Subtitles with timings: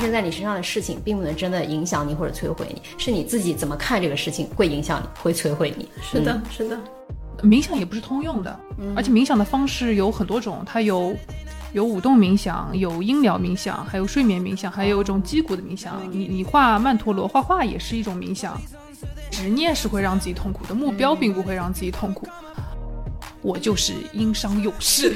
[0.00, 5.88] 生在你身上的事情，并不能真的影响你或者摧毁你，是你自己怎么看这个事情会影响你，会摧毁你。
[6.02, 6.78] 是的，是的。
[7.42, 8.60] 冥想也不是通用的，
[8.94, 11.16] 而且冥想的方式有很多种，它有
[11.72, 16.00] 有舞动冥想，有音疗冥想，还有睡眠冥想，还有一种击鼓的冥想。
[16.10, 18.60] 你你画曼陀罗，画画也是一种冥想。
[19.30, 22.28] 执念是会让自己痛苦的，目标并不会让自己痛苦。
[23.40, 25.14] 我就是殷商勇士，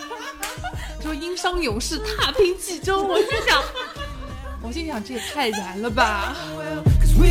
[1.02, 3.62] 说殷商勇士踏平冀州，我就想，
[4.66, 6.34] 我心想这也太燃了吧。
[7.20, 7.30] 为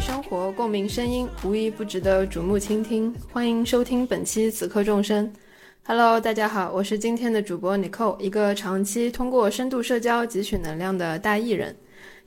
[0.00, 3.14] 生活共鸣声音，无一不值得瞩目倾听。
[3.32, 5.24] 欢迎收听本期《此刻众生》。
[5.84, 11.76] Hello，大家好，我是今天的主播 Nicole，一个长期通过深度社交汲取能量的大艺人。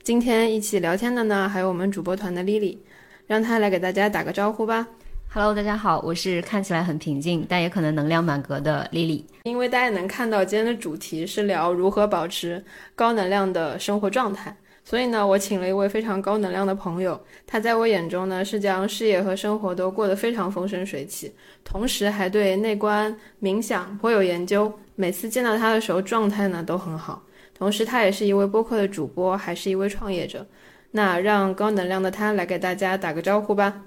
[0.02, 2.78] 今天一起聊天的呢，还有我们主播团的 Lily，
[3.26, 4.88] 让她来给大家打个招呼吧。
[5.32, 9.22] Hello，大家好，我是看起来很平静，但也可能能量满格的 Lily。
[9.44, 12.64] 因为大家能看到今天的主题是聊如何保持
[12.96, 17.18] 高能量的生活状态，所以呢，我请了一位非常高能量的朋友。
[17.46, 24.72] 他在我眼中呢，是将事业和生活都过得非常风生水起，同时还对内观冥想颇有研究。
[24.96, 27.22] 每次见到他的时候，状态呢都很好。
[27.54, 30.44] 同时，他也是一位播客的主播，还是一位创业者。
[30.90, 33.82] 那让高能量的他来给大家打个招呼吧。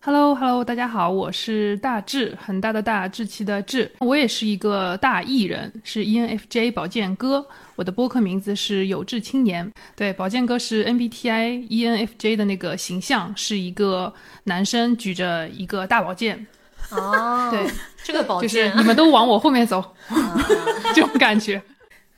[0.00, 3.90] Hello，Hello，大家好，我是大志，很大的大，志气的志。
[3.98, 7.44] 我也是一个大艺人，是 ENFJ 宝剑哥。
[7.74, 9.70] 我的播客名字是有志青年。
[9.96, 14.12] 对，宝剑哥是 MBTI ENFJ 的那个形象，是一个
[14.44, 16.46] 男生举着一个大宝剑。
[16.90, 17.68] 哦，对，
[18.04, 19.84] 这个宝剑，就是你们都往我后面走，
[20.94, 21.60] 这种感觉。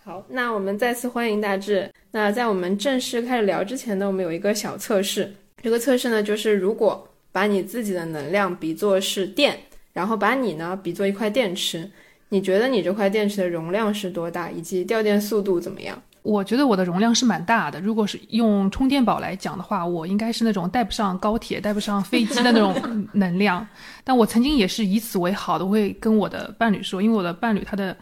[0.05, 1.91] 好，那我们再次欢迎大志。
[2.11, 5.33] 那在我们正式开始聊之前呢，我们有一个小测试。
[5.63, 9.59] 这个测试呢，就是如果把你自己的能量比作是电，
[9.93, 11.91] 然后把你呢比作一块电池，
[12.31, 16.01] 你觉得你这块电池的容量是多大，以及掉电速度怎么样？
[16.23, 17.81] 我觉得我的容量是蛮大的。
[17.81, 22.75] 如果是用充电宝来讲的话，我应该是那种带不上高铁、带不上飞机的那种
[23.15, 23.67] 能量。
[24.05, 27.97] 但我曾经也是以此为好的，我会跟我的伴侣说，因为我的伴侣他的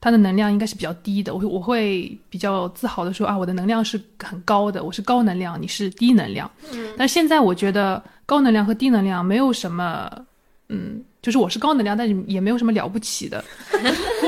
[0.00, 6.50] 他的能量应该是比较低的，我会我会比较自豪的说啊，我的能量是很高的，我是高能量，你是低能量。
[6.72, 8.02] 嗯，但现在我觉得。
[8.28, 10.10] 高能量和低能量没有什么，
[10.68, 13.44] 嗯，就是我是高能量，但是也没有什么了不起的。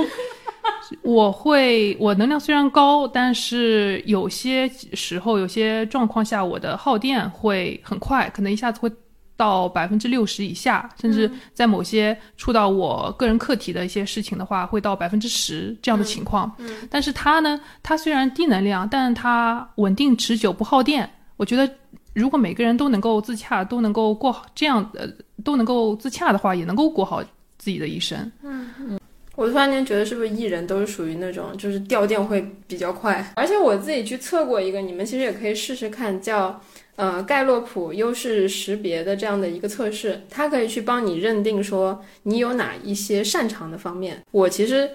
[1.03, 8.89] 我会，我能量虽然高，但是有些时候、有些状况下，我的耗电会很快，可能一下子会
[9.39, 16.55] 到百分之六十以下，甚至在某些触到我个人课题的一些事情的话，会到百分之十这样的情况。
[16.59, 21.09] 嗯，但是它呢，它虽然低能量，但它稳定持久，不耗电。
[21.39, 21.67] 我觉得。
[22.15, 25.07] 如果每个人都能够自洽，都能够过好这样呃，
[25.45, 27.23] 都能够自洽的话，也能够过好
[27.59, 28.19] 自己的一生。
[28.43, 28.99] 嗯嗯，
[29.37, 33.33] 我突然间觉得，是不是艺人都是属于那种就是掉电会比较快？
[33.37, 36.61] 而且我自己去测过一个，你们其实也可以试试看，叫
[36.99, 44.23] 呃盖洛普优势识别的这样的一个测试，它可以去帮你认定说你有哪一些擅长的方面。
[44.33, 44.91] 我其实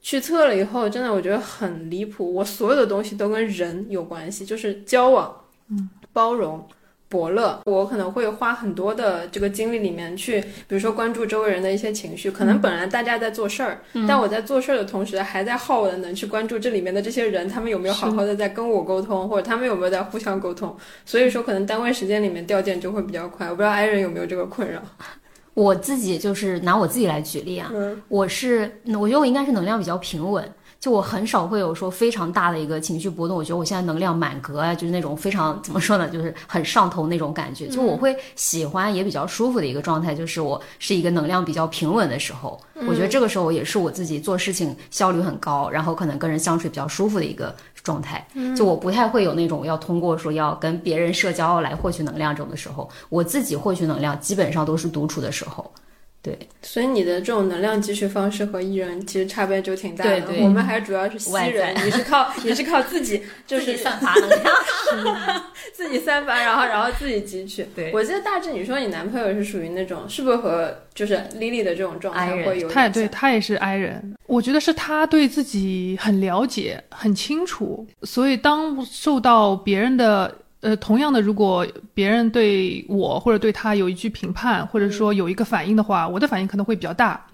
[0.00, 5.44] 去测了以后，真的我觉得很离谱，我所有的东西都跟人有关系，就是交往。
[5.68, 5.90] 嗯。
[6.10, 6.66] 包容、
[7.08, 12.30] 伯乐，我可能会花很多的这个精力里面去，比如说关注周围人的一些情绪。
[12.30, 20.76] 可能本来大家在做事儿，但我在做事儿的同时，还在耗我的能去关注这里面的这些人，他们有没有好好的在跟我沟通，或者他们有没有在互相沟通。
[21.06, 23.48] 所以说，可能单位时间里面掉件就会比较快。
[23.48, 24.80] 我不知道 i 人有没有这个困扰。
[25.54, 27.72] 我自己就是拿我自己来举例啊，
[28.06, 30.48] 我是我觉得我应该是能量比较平稳。
[30.80, 37.66] 就我很少会有说非常大的一个情绪波动，我觉得我现在能量满格啊，就是那种非常怎么说呢，就是很上头那种感觉。
[37.66, 47.52] 就我会喜欢也比较舒服的一个状态，就是我是一个能量比较平稳的时候，我觉得这个时候也是我自己做事情效率很高，然后可能跟人相处比较舒服的一个
[47.82, 48.24] 状态。
[48.56, 55.68] 就我不太会有那种要通过说要跟别人社交来获取能量这种的时候，我自己获取能量基本上都是独处的时候。
[56.20, 60.20] 对，所以你的这种能量汲取方式和艺人其实差别就挺大的。
[60.22, 65.42] 对，我们还主要是吸人，你是靠 你是靠自己，就是散发能量，
[65.72, 67.64] 自己散发，然后然后自己汲取。
[67.74, 72.68] 对，我记得大致你说你男朋友是属于那种，是不是和就是 Lily 的这种状态会有？
[72.68, 80.34] 他也对他也是 I 人，我觉得是他对自己很了解、很清楚，所以当受到别人的。
[80.60, 87.24] 呃，同样的，如果别人对我或者对他有一句评判，或者说有一个反应的话，我的反应可能会比较大，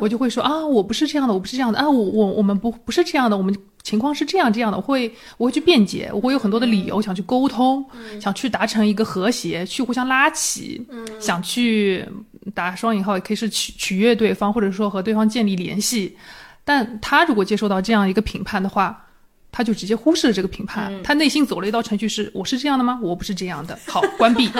[0.00, 7.84] 我就会说啊，我不是这样的，我不是这样的啊，我我我们不不是这样的，我们情况是这样这样的，我会我会去辩解，我会有很多的理由想去沟通，
[8.20, 10.84] 想去达成一个和谐，去互相拉起，
[11.20, 12.04] 想去
[12.52, 16.16] 打双引号也可以是取取悦对方，或者说和对方建立联系。
[16.64, 19.04] 但他如果接受到这样一个评判的话，
[19.52, 22.98] 他就直接忽视了这个评判，他内心走了一道程序是：我是这样的吗？
[23.02, 23.78] 我不是这样的。
[23.86, 24.50] 好，关闭。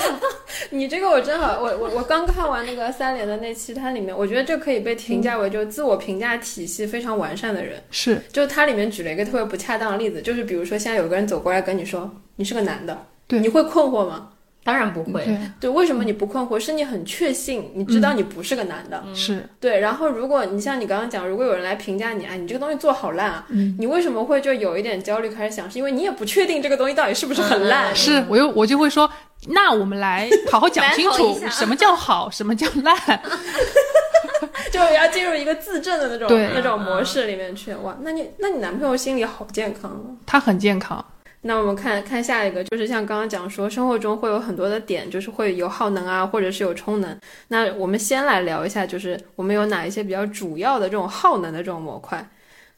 [0.70, 7.82] 你这个我正好，我我我刚看完那个三联的那期，它里面我觉得这可以被评价为就是自我评价体系非常完善的人。
[7.90, 14.28] 是，就它里面举了一个特别不恰当的例子，就是比如说现在有个人走过来跟你说你是个男的，对，你会困惑吗？
[14.66, 15.24] 当然不会，
[15.60, 16.58] 对，为什么你不困惑？
[16.58, 19.48] 是你很确信，你知道你不是个男的，是。
[19.60, 19.78] 对。
[19.78, 23.46] 然后，如果你像你刚刚讲，如果有人来评价你，哎，你这个东西做好烂啊，
[23.78, 27.94] 你为什么会就有一点焦虑，开始想，是因为你也不确定这个东西到底是不是很烂？
[27.94, 29.08] 是我又我就会说，
[29.50, 32.96] 那我们来好好讲清楚， 什么叫好，什么叫烂，
[34.72, 37.72] 就要进入一个自证的那种那种模式里面去。
[37.76, 41.04] 哇，那你那你男朋友心理好健康他很健康。
[41.46, 47.16] 那我们看看下一个，就是像刚刚讲说，生活中会有很多的点，就是会有耗能啊，或者是有充能。
[47.48, 52.28] 那我们先来聊一下，就是我们有哪一些比较主要的这种耗能的这种模块。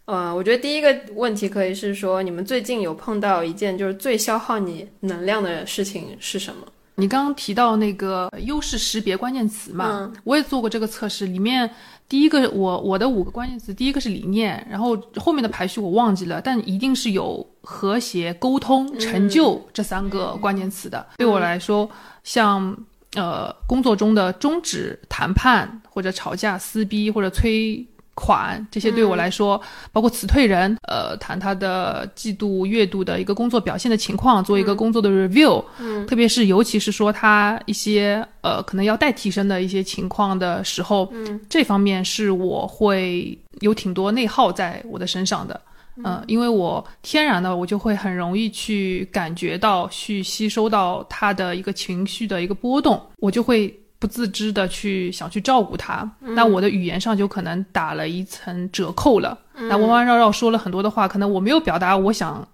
[0.05, 6.67] 呃，我觉得第一个问题可以是说，你们最近有碰到一件就是最消耗你能量的事情是什么？
[6.94, 11.70] 你刚刚提到那个优势识别关键词嘛，我也做过这个测试，里面
[12.08, 21.06] 第一个我我的五个关键词，第一个是理念，然后后面的排序我忘记了，但一定是有和谐、沟通、成就这三个关键词的。
[21.19, 21.88] 对我来说，
[22.25, 22.76] 像
[23.14, 27.87] 呃工作中的终止谈判或者吵架、撕逼或者催。
[28.19, 29.61] 款这些对我来说，
[29.93, 45.61] 包括辞退人，呃，谈他的季度、月度的一个工作表现的情况，做一个工作的 review，嗯，特别是尤其是说他一些呃可能要带提升的一些情况的时候，嗯，这方面是我会有挺多内耗在我的身上的，
[46.05, 53.73] 嗯，因为我天然的我就会很容易去感觉到去吸收到他的一个情绪的一个波动，我就会。
[53.98, 59.36] 不自知的去想去照顾他，那我的语言上就可能打了一层折扣了。
[59.54, 62.46] 那弯弯绕绕说了很多的话，可能我没有表达我想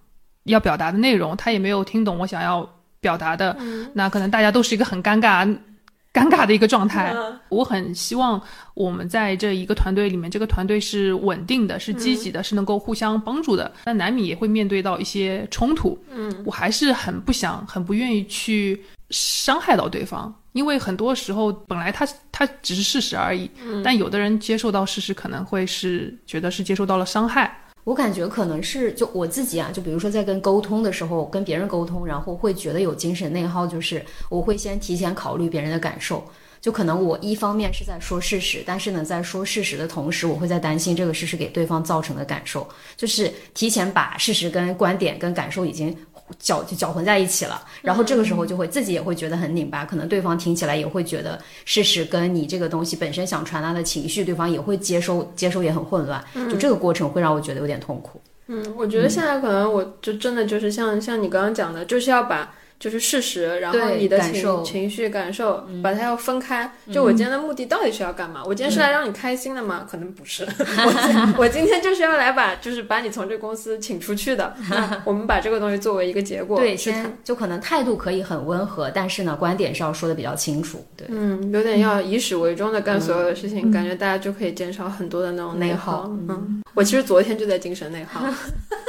[0.45, 2.67] 要表达的内容，他也没有听懂我想要
[2.99, 3.55] 表达的。
[3.93, 5.45] 那可能大家都是一个很尴尬、
[6.11, 7.13] 尴尬的一个状态。
[7.49, 8.41] 我很希望
[8.73, 13.71] 我们在这一个团队里面，这个团队是稳定的，是积极的，是能够互相帮助的。
[13.83, 15.95] 但难免也会面对到一些冲突。
[16.09, 20.33] 嗯，我还是很不想、很不愿意去伤害到对方。
[20.55, 23.51] 因为很多时候本来他他只是事实而已，
[23.83, 27.53] 但有的人接受到事实可能会是觉得是接受到了伤害。
[27.83, 36.23] 我感觉可能是就我自己啊，就比如说在跟沟通的时候，跟别人沟通，然后会觉得有精神内耗，就是我会先提前考虑别人的感受。
[36.61, 42.65] 就可能我一方面是在说事实，但是呢，在说事实的同时，我会在担心这个事实给对方造成的感受，
[42.95, 45.93] 就是提前把事实跟观点跟感受已经。
[46.39, 58.21] 搅就搅混在一起了，然后这个时候就会自己也会觉得很拧巴，可能对方听起来也会觉得事实跟你这个东西本身想传达的情绪，对方也会接收接收也很混乱，就这个过程会让我觉得有点痛苦。
[58.47, 62.53] 嗯，我觉得现在可能我就真的就是像像你刚刚讲的，就是要把。
[62.85, 66.71] 就是事实，然后你的情情绪感受，把它要分开。
[66.93, 68.43] 就我今天的目的到底是要干嘛？
[68.45, 69.87] 我今天是来让你开心的吗？
[69.89, 70.45] 可能不是。
[71.35, 74.55] 我我今天就是要来把，就是把你从这公司请出去的。
[75.03, 76.59] 我们把这个东西作为一个结果。
[76.59, 80.85] 对，先就可能态度可以很温和，但是呢，观点是要说的比较清楚。
[80.95, 86.03] 对，嗯，有点要以始为终的干所有的事情，感觉大家就可以减少很多的那种内耗。
[86.29, 88.23] 嗯，我其实昨天就在精神内耗。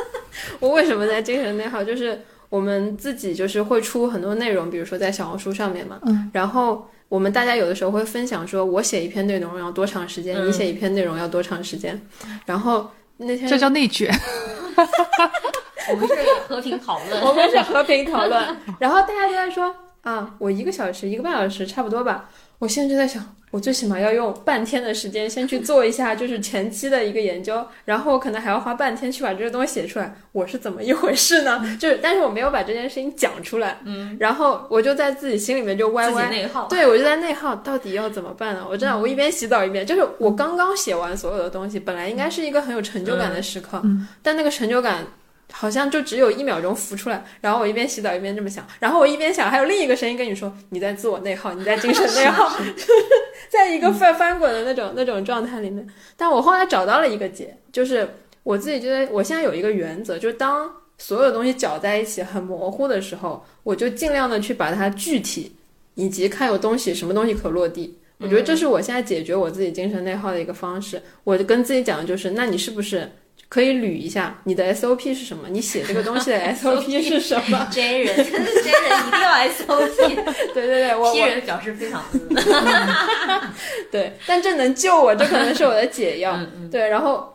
[0.61, 1.83] 我为什么在精神内耗？
[1.83, 2.21] 就是。
[2.49, 12.01] 我们自己就是会出很多内容，比如说在小红书上面嘛，嗯，然后我们大家有的时候会分享说，我写一篇内容要多长时间，你写一篇内容要多长时间，
[12.45, 14.09] 然后那天这叫内卷，
[15.91, 16.15] 我们是
[16.49, 23.35] 和平讨论，我们是和平讨论，然后大家都在说啊，我一个小时一个半小时差不多吧，我现在就在想。
[23.57, 30.15] 我最起码要用半天的时间先去做一下，就是前期的一个研究，然后我可能还要花半天去把这个东西写出来。
[30.33, 31.59] 我是怎么一回事呢？
[31.81, 33.79] 就是，但是我没有把这件事情讲出来。
[33.87, 36.69] 嗯，然后我就在自己心里面就歪歪内耗。
[36.69, 38.67] 对，我就在内耗，到底要怎么办呢？
[38.69, 43.83] 我真的，我一边洗澡一边，就是我刚刚写完所有的东西，本来应该是一个很有成就感的时刻，
[44.23, 45.07] 但那个成就感。
[45.53, 52.55] 好像就只有一秒钟浮出来，然后我一边洗澡一边这么想，然后我一边想，还有另一个声音跟你说你在自我内耗，你在精神内耗，
[53.49, 55.87] 在一个翻翻滚的那种那种状态里面。
[56.17, 58.09] 但我后来找到了一个解，就是
[58.43, 65.55] 我自己觉得我现在有一个原则，就是当所有东西搅在一起很模糊的时候，我就尽量的去把它具体，
[65.95, 67.97] 以及看有东西什么东西可落地。
[68.19, 71.01] 我觉得这是我现在解决我自己精神内耗的一个方式。
[71.23, 73.11] 我跟自己讲的就是，那你是不是？
[73.49, 77.69] 可以捋一下你的 SOP 是什么，你写这个东西的 SOP 是什么。
[77.71, 80.25] J 人，J 人一定要 SOP。
[80.53, 82.03] 对对对，我 P 人表示非常
[83.91, 86.39] 对，但这能救我，这可能是我的解药。
[86.71, 87.35] 对，然后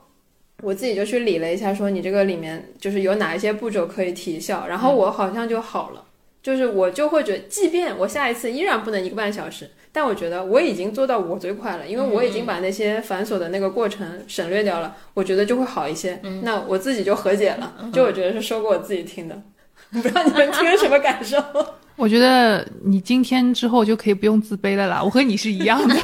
[0.62, 6.04] 我自己就去理了一下，说你这个里面就是有哪一些步骤可以提效，然后我好像就好了。
[6.44, 16.20] 就是我就会觉得，即便我下一次依然不能一个半小时，但我觉得我已经做到我最快了，因为我已经把那些繁琐的那个过程省略掉了，我觉得就会好一些。
[16.44, 19.42] 那我自己就和解了，就我觉得是说给我自己听的，
[19.92, 21.38] 不知道你们听了什么感受？
[21.98, 25.96] 我觉得你今天之后就可以不用自卑了啦，我和你是一样的，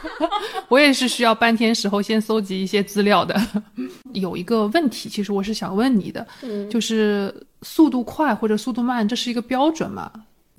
[0.72, 3.38] 我也是需要半天时候先搜集一些资料的。
[4.14, 10.10] 有一个问题，其实我是想问你的，嗯，就是速度快或者速度慢，这是一个标准吗？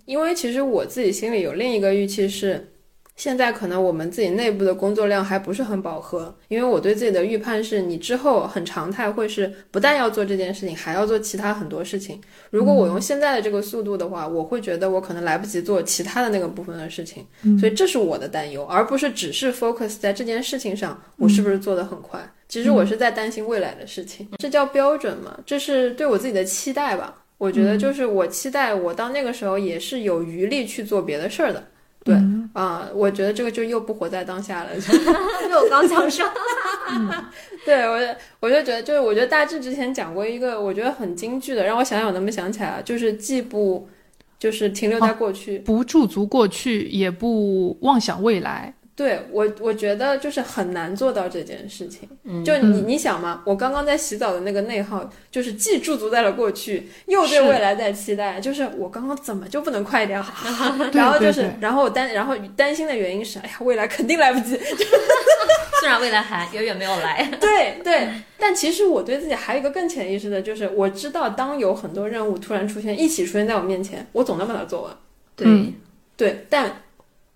[0.05, 2.72] 因为其实我自己心里有另一个预期是，
[3.23, 12.19] 现在可能我们自己内部的工作量还不是很饱和，因为我对自己的预判是你之后很常态会是不但要做这件事情，还要做其他很多事情。
[12.49, 17.25] 如果我用现在的这个速度的话，我会觉得我可能来不及做其他的那个部分的事情，
[17.57, 22.19] 所以这是我的担忧，而不是只是 focus 在这件事情上，我是不是做得很快。
[22.49, 25.39] 其实我是在担心未来的事情，这叫标准吗？
[25.45, 27.23] 这是对我自己的期待吧。
[27.37, 31.63] 我觉得就是我期待我到那个时候也是有余力去做别的事儿的。
[32.03, 32.15] 对
[32.53, 34.69] 啊、我觉得这个就又不活在当下了。
[34.79, 34.93] 就
[35.57, 36.25] 我刚想说，
[37.65, 43.87] 对我，我就觉得就是我觉得大致之前讲过一个我觉得很京剧的，让我想想我能不能想起来啊，就是既不
[44.37, 48.73] 就是停留在过去，不驻足过去，也不妄想未来。
[48.95, 52.07] 对我，我觉得就是很难做到这件事情。
[52.23, 58.39] 嗯就你你想嘛，我刚刚在洗澡的那个内耗，就是既驻足在了过去，又对未来在期待。
[58.39, 60.75] 就是我刚刚怎么就不能快一点好？
[60.93, 64.59] 然后就是然后我担，然后担心的原因是，哎呀，未来肯定来不及。
[65.81, 68.07] 虽然未来还远远没有来，对对，
[68.37, 74.95] 但其实我对自己还有一个更潜意识的，就是我知道，当有很多任务突然出现，一起出现在我面前，我总能把它做完。
[75.35, 75.73] 对，嗯
[76.15, 76.82] 对，但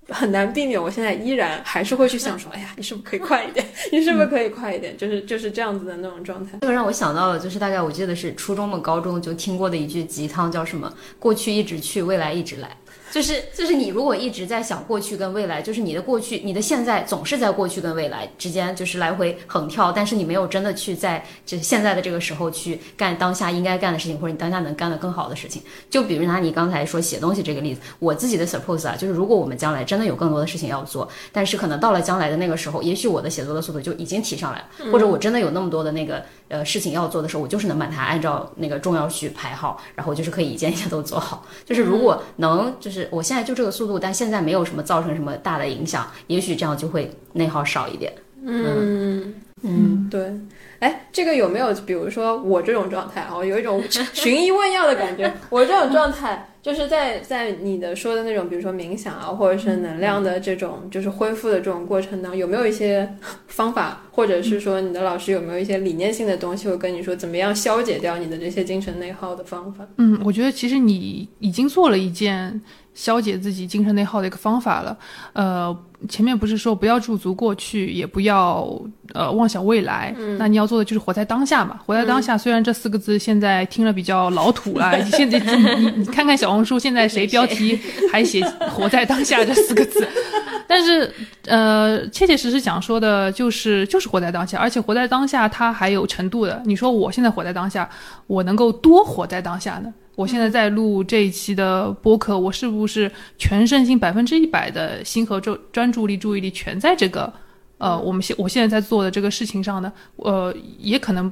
[0.10, 3.66] 很难避免，我现在依然还是会去想说， 哎呀，你是不是可以快一点？
[3.92, 4.98] 你是不是可以快一点？
[4.98, 6.58] 就是就是这样子的那种状态。
[6.62, 12.70] 这个让我想到了，就是大概我记得是初中嘛、高中就听过的一句鸡汤，叫什么“过去一直去，未来一直来”。
[13.12, 25.62] 就是就是你如果一直在想过去跟未来，就是你的过去、你的现在总是在过去跟未来之间就是来回横跳，但是你没有真的去在这现在的这个时候去干当下应该干的事情，或者你当下能干的更好的事情。
[25.90, 41.46] 就比如拿你刚才说写东西这个例子，我自己的 suppose 啊，就是如果我们将来真的有更多的事情要做，但是可能到了将来的那个时候，也许我的写作的速度就已经提上来了，或者我真的有那么多的那个呃事情要做的时候，我就是能把它按照那个重要序排好，然后就是可以一件一件都做好。
[41.66, 48.13] 就是如果能，就是我现在就这个速度，但现在没有什么造成什么大的影响，也许这样就会内耗少一点。
[48.46, 50.32] 嗯嗯，对。
[50.80, 55.34] 哎，这个有没有，比如说我这种状态啊，有一种寻医问药的感觉。
[55.50, 63.12] 我这种状态，就是在在你的说的那种，比如说冥想啊，或者是能量的这种，就是恢复的这种过程当中，有没有一些
[63.48, 69.84] 方法，或者是说你的老师有没有一些理念性的东西，会跟你说怎么样消解掉你的这些精神内耗的方法？
[69.98, 72.62] 嗯，我觉得其实你已经做了一件
[72.98, 74.98] 消解自己精神内耗的一个方法了。
[75.34, 75.77] 呃，
[76.10, 78.68] 前面不是说不要驻足过去，也不要
[79.13, 81.80] 呃妄想未来，那你要做的就是活在当下嘛。
[81.86, 87.80] 活在当下，虽然这四个字现在听了比较老土了， 现在你你你看看小红书，现在谁标题
[88.12, 90.08] 还写“活在当下”这四个字，
[90.68, 91.13] 但是
[91.46, 96.60] 呃，切切实实想说的就是就是活在当下，而且活在当下它还有程度的。
[96.66, 97.88] 你说我现在活在当下，
[98.25, 99.94] 我能够多活在当下呢？
[100.17, 107.31] 我现在在录这一期的播客，我是不是全身心百分之一百的心和专专注力、注意力全在这个
[107.77, 109.93] 呃我们现我现在在做的这个事情上呢？
[110.15, 111.31] 呃，也可能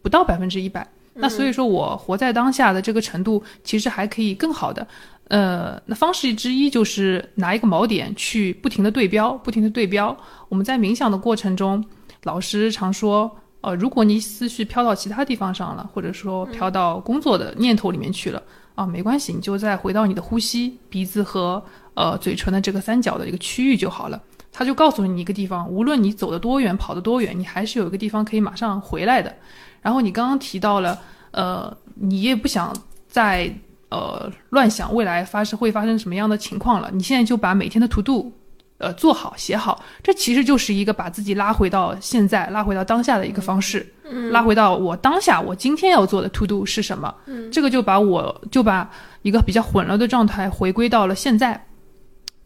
[0.00, 0.86] 不到百分之一百。
[1.12, 4.86] 那所以说我活在当下的这个程度，其实还可以更好的。
[5.26, 10.16] 呃，那方式之一就是拿一个锚点去不停的对标，不停的对标。
[10.48, 11.84] 我们在冥想的过程中，
[12.22, 13.28] 老师常说，
[13.60, 18.42] 呃，如果你思绪飘到其他地方上了，或者说飘到工作的念头里面去了，
[18.74, 21.62] 啊，没关系，你就再回到你的呼吸、鼻子和
[21.94, 24.20] 呃嘴唇的这个三角的一个区域就好了。
[24.52, 29.32] 他就告诉你一个地方，无论你走得多远，跑得多远，你还是有一个地方可以马上回来的。
[29.80, 30.98] 然后你刚刚提到了，
[31.30, 32.74] 呃，你也不想
[33.06, 33.52] 再
[33.90, 38.32] 呃乱想未来发生会发生什么样的情况了，你现在就把每天的 to do
[38.80, 43.86] 呃做好写好，这其实就是一个把自己拉回到现在、拉回到当下的一个方式，
[44.32, 47.14] 拉回到我当下我今天要做的 to do 是什么，
[47.52, 48.90] 这个就把我就把
[49.22, 51.62] 一个比较混乱的状态回归到了现在，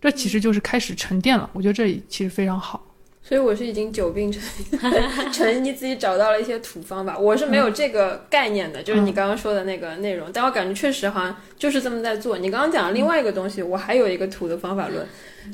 [0.00, 2.82] 这其实就是开始沉淀了，我觉得这其实非常好。
[3.26, 4.42] 所以我是已经久病成
[5.32, 7.18] 成，你自己找到了一些土方法。
[7.18, 12.36] 我是没有这个概念的，就是你刚刚说的那个内容，但我感觉确实好像就是这么在做。
[12.36, 15.06] 你刚刚讲另外一个东西，我还有一个土的方法论，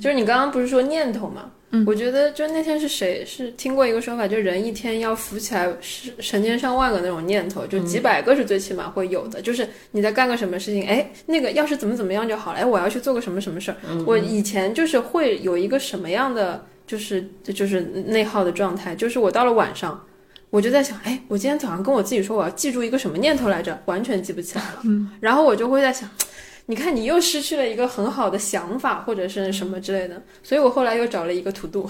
[0.03, 1.53] 就是你刚刚不是说念头嘛？
[1.71, 9.41] 嗯，我觉得就那天是谁是听过一个说法，就人一天要浮起来是成千上万个那种念头，就几百个是最起码会有的。
[9.41, 13.77] 就是你在干个什么事情，哎，那个要是怎么怎么样就好了，哎，我要去做个什么什么事儿。
[14.05, 16.67] 我以前就是会有一个什么样的。
[16.91, 20.05] 就是就是内耗的状态，就是我到了晚上，
[20.51, 24.81] 我就在想，哎，我今天早上跟我自己说我要记住一个什么念头来着，完全记不起来了。
[24.83, 26.11] 嗯， 然后我就会在想，
[26.67, 31.89] 你看你又失去了一个很好的想法或者是什么之类的，所以我后来又找了一个土度，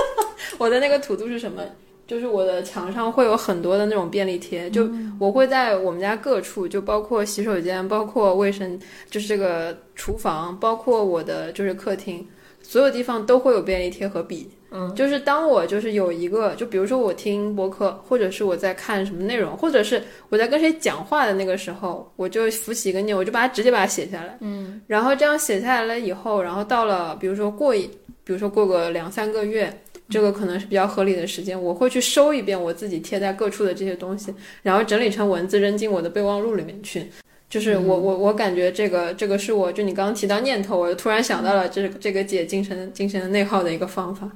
[0.58, 1.62] 我的那个土度是什么？
[2.06, 4.86] 就是我的墙上会有很多的那种便利贴，就
[5.18, 12.28] 我会在我们家各处，就包括洗手间，包括卫生，就是这个厨房，包括我的就是客厅。
[12.66, 27.82] 所有地方都会有便利贴和笔，嗯，就是当我就是有一个，就比如说我听播客，或者是我在看什么内容，或者是我在跟谁讲话的那个时候，我就浮起一个念，我就把它直接把它写下来，嗯，然后这样写下来了以后，然后到了比如说过一，
[28.24, 29.72] 比如说过个两三个月，
[30.08, 37.06] 这个可能是比较合理的时间，我会去收一遍我自己贴在各处的这些东西，然后整理成文字扔进我的备忘录里面去。
[37.54, 44.28] 就是我我我感觉这个这个是我就你刚刚提到念头，我就突然想到了这这个解精神精神内耗的一个方法。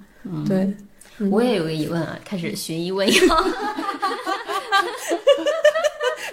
[0.47, 0.73] 对，
[1.29, 3.15] 我也有个疑问啊，开始寻医问药。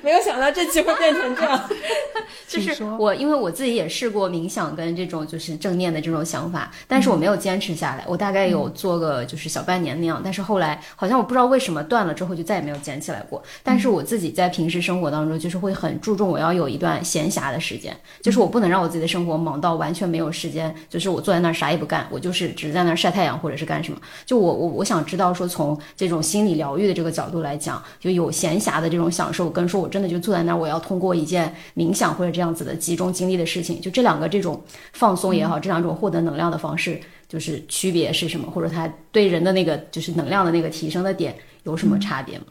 [0.06, 1.70] 没有想到这期会变成这样。
[2.48, 8.06] 就是我，因为我自己也试过冥想跟这种就是正念的这种想法，但是我没有坚持下来。
[8.08, 13.42] 我大概有做个就是小半年那样，但是后来好像我不知道为什么断了之后就再也没有捡起来过。
[13.64, 24.00] 但是我自己在平时生活当中就是会很注重我要有一段闲暇的时间，就是我不能让我自己的生活忙到完全没有时间，就是我坐在那儿啥也不干，我就是只在那儿晒太阳或者是干什么。
[24.24, 34.62] 就我我我想知道说从这种心理疗愈的这个角度来讲，就有闲暇的这种享受，跟说我真的就坐在那儿我要通过一件冥想或者这样子的集中精力的事情，就这两个这种
[34.92, 37.00] 放松也好，这两种获得能量的方式，
[37.30, 41.34] 就是区别是什么，或者它对人的那个就是能量的那个提升的点
[41.64, 42.46] 有什么差别吗？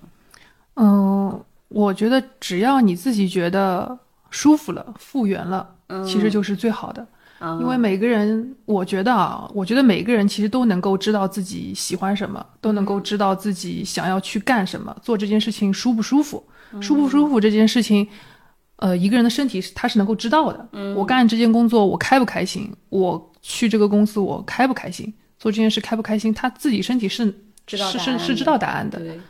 [0.76, 3.98] 嗯，我觉得只要你自己觉得
[4.30, 5.68] 舒服了、复原了，
[6.06, 7.06] 其实就是最好的。
[7.60, 16.42] 因为每个人，我觉得啊，我觉得每个人其实都能够知道自己喜欢什么，都能够知道自己想要去干什么，做这件事情舒不舒服，
[16.80, 18.06] 舒不舒服这件事情。
[18.76, 20.68] 呃，一个人的身体是他是能够知道的。
[20.72, 22.70] 嗯，我干这件工作我开不开心？
[22.88, 25.14] 我去这个公司我开不开心？
[25.38, 26.34] 做这件事开不开心？
[26.34, 27.32] 他自己身体是
[27.66, 28.98] 知道是是是知道答案的。
[28.98, 29.20] 对。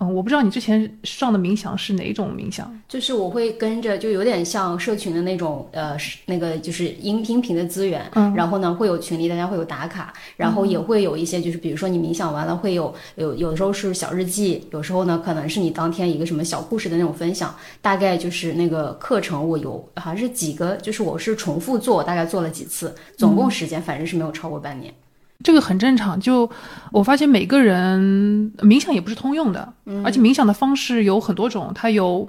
[0.00, 2.72] 嗯，我不知道你之前上的冥想是哪种冥想？
[2.88, 8.08] 就是我会跟着，就有点像社群的那种，呃，那个就是音音频的资源。
[8.14, 8.32] 嗯。
[8.34, 17.54] 然后呢，会有群里大家会有打卡，然后也会有一些，就是比如说你冥想完了会有有有的时候是小日记，有时候呢可能是你当天一个什么小故事的那种分享。
[17.82, 24.94] 大概就是那个课程，我有好像是几个，就是我是重复做，大概做了几次，总共时间反正是没有超过半年。
[25.44, 26.50] 这个很正常，就
[26.90, 29.72] 我发现每个人冥想也不是通用的，
[30.04, 32.28] 而且冥想的方式有很多种，它有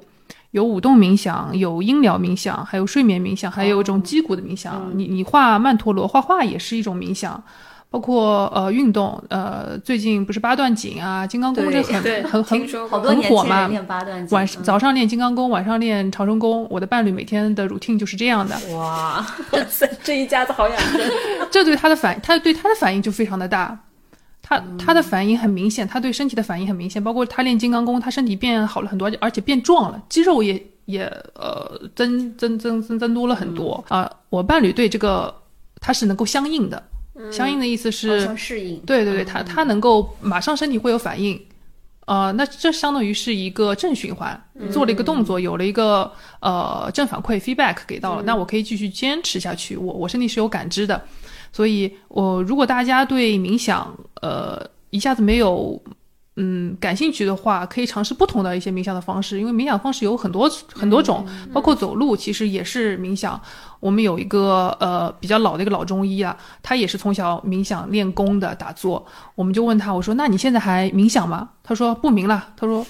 [0.52, 4.92] 有舞动冥想，有音疗冥想，还有睡眠冥想，还有一种击鼓的冥想。
[4.94, 7.44] 你你画曼陀罗，画画也是一种冥想。
[7.92, 13.68] 包括呃运动，呃最近不是八段锦啊、金刚功这很很很很火嘛？
[14.30, 16.68] 晚上早上练金刚功，晚上练长生功。
[16.70, 18.56] 我的伴侣每天的 routine 就是这样的。
[18.76, 21.02] 哇， 这这一家子好养生。
[21.50, 23.78] 这对他的反，他对他的反应就非常的大。
[24.44, 27.04] 他他的反应很明显，他对身体的反应很明显。
[27.04, 34.08] 包括他练金刚功，他身体变好了很多，而且变壮了，肌肉也也呃增增增增增多了很多啊。
[34.30, 35.34] 我伴侣对这个
[35.82, 36.82] 他是能够相应的。
[37.32, 41.40] 相应的意思是适应，对对对，它它能够马上身体会有反应，
[42.06, 51.02] 呃，那这相当于是一个正循环，做了一个动作，有了一个呃正反馈 feedback 给到了，那我可以继续坚持下去，我我身体是有感知的，
[51.52, 55.82] 所以我如果大家对冥想呃一下子没有。
[56.42, 63.40] 嗯，感兴趣的话，可以尝试不同的一些冥想的方式，因为冥想方式有很多很多种，包括走路其实也是冥想。
[63.82, 69.06] 我们有一个呃比较老的一个老中医啊，他也是从小冥想练功的打坐。
[69.36, 71.50] 我们就问他，我说那你现在还冥想吗？
[71.62, 72.48] 他说不冥了。
[72.56, 72.86] 他说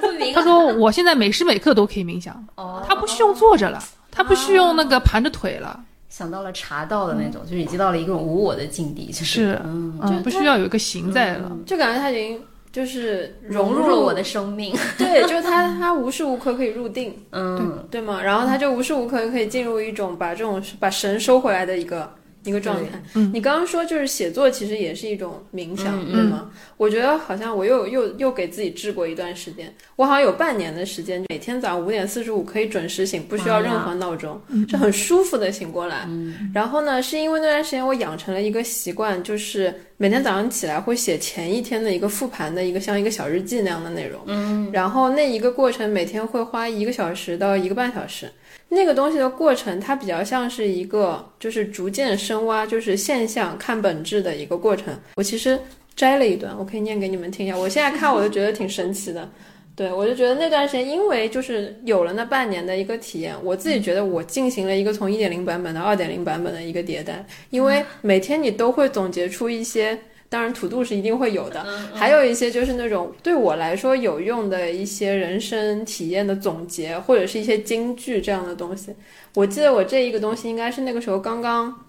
[0.00, 0.34] 不冥。
[0.34, 2.34] 他说我现在每时每刻都可以冥想。
[2.56, 2.82] 哦。
[2.86, 5.80] 他不需要坐着了，他不需要那个盘着腿了。
[6.08, 12.40] 想到了茶道的那种，就是已经到了一个无我的境地，是嗯，就不需要有一一个形在了，就感觉他已经。
[12.72, 18.22] 就是融入了我的生命， 对，就是他，他无时无刻可以入定，嗯，对吗？
[18.22, 22.08] 然后他就无时无刻可以进入一种把这种把神收回来的一个
[22.44, 23.02] 一个状态。
[23.14, 26.50] 嗯你刚刚说就是写作其实也是一种冥想，嗯对吗？
[26.76, 36.08] 我觉得好像我又又又给自己治过一段时间，我好像有半年的时间，每天早上五点四十五可以准时醒，不需要任何闹钟，是很舒服的醒过来。
[36.54, 44.20] 然后呢，是因为那段时间我养成了一个习惯，就是每天早上起来会写前一天的一个复盘的一个像一个小日记那样的内容。
[44.26, 48.30] 嗯，然后那一个过程每天会花一个小时到一个半小时。
[48.72, 54.96] 那个东西的过程，它比较像是一个就是逐渐深挖，就是现象看本质的一个过程。
[55.16, 55.58] 我其实
[55.96, 57.58] 摘了一段，我可以念给你们听一下。
[57.58, 59.28] 我现在看我就觉得挺神奇的。
[59.74, 69.98] 对，我就觉得那段时间，因为就是有了那半年的一个体验，我自己觉得我进行了一个从一点零版本到二点零版本的一个迭代，因为每天你都会总结出一些。
[70.30, 71.60] 当然，土度是一定会有的，
[71.92, 78.94] 还有一些就是那种对我来说有用的一些人生体验的总结，或者是一些金句这样的东西。
[79.34, 81.84] 我记得我这一个东西应该是那个时候刚刚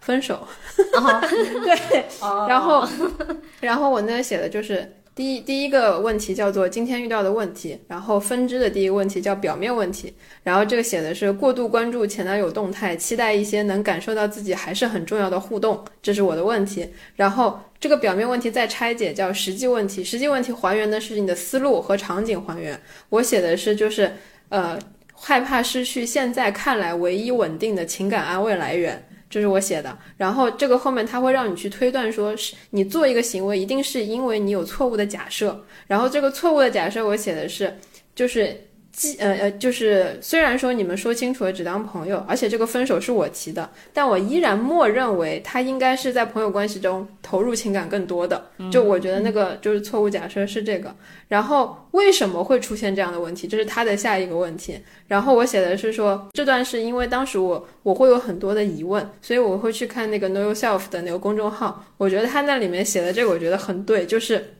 [0.00, 0.46] 分手，
[0.76, 2.04] 对，
[2.48, 2.84] 然后，
[3.60, 16.86] 然后我那个写的就是第一第一个问题叫做今天遇到的问题，然后分支的第一个问题叫表面问题，然后这个写的是过度关注前男友动态，期待一些能感受到自己还是很重要的互动，这是我的问题。
[17.14, 22.78] 然后这个表面问题再拆解叫实际问题，实际问题还原的是你的思路和场景还原。
[23.08, 24.12] 我写的是就是
[24.50, 24.78] 呃
[25.14, 29.02] 害怕失去现在看来唯一稳定的情感安慰来源。
[29.36, 37.76] 就是我写的，然后这个后面它会让你去推断说，是你做一个行为一定是因为你有错误的假设，然后这个错误的假设我写的是，
[38.14, 38.58] 就是
[38.96, 50.96] 既呃呃，就是虽然说你们说清楚了只当朋友，而且这个分手是我提的，但我依然默认为他应该是在朋友关系中投入情感更多的，就我觉得那个就是错误假设是这个，
[51.28, 54.80] 然后为什么会出现这样的问题，这是他的下一个问题。
[55.06, 61.84] 然后我写的是说，这段是因为当时我我会有很多的疑问，所以我会去看那个 Know Yourself 的那个公众号。
[61.98, 64.55] 我觉得他那里面写的这个，我觉得很对，就是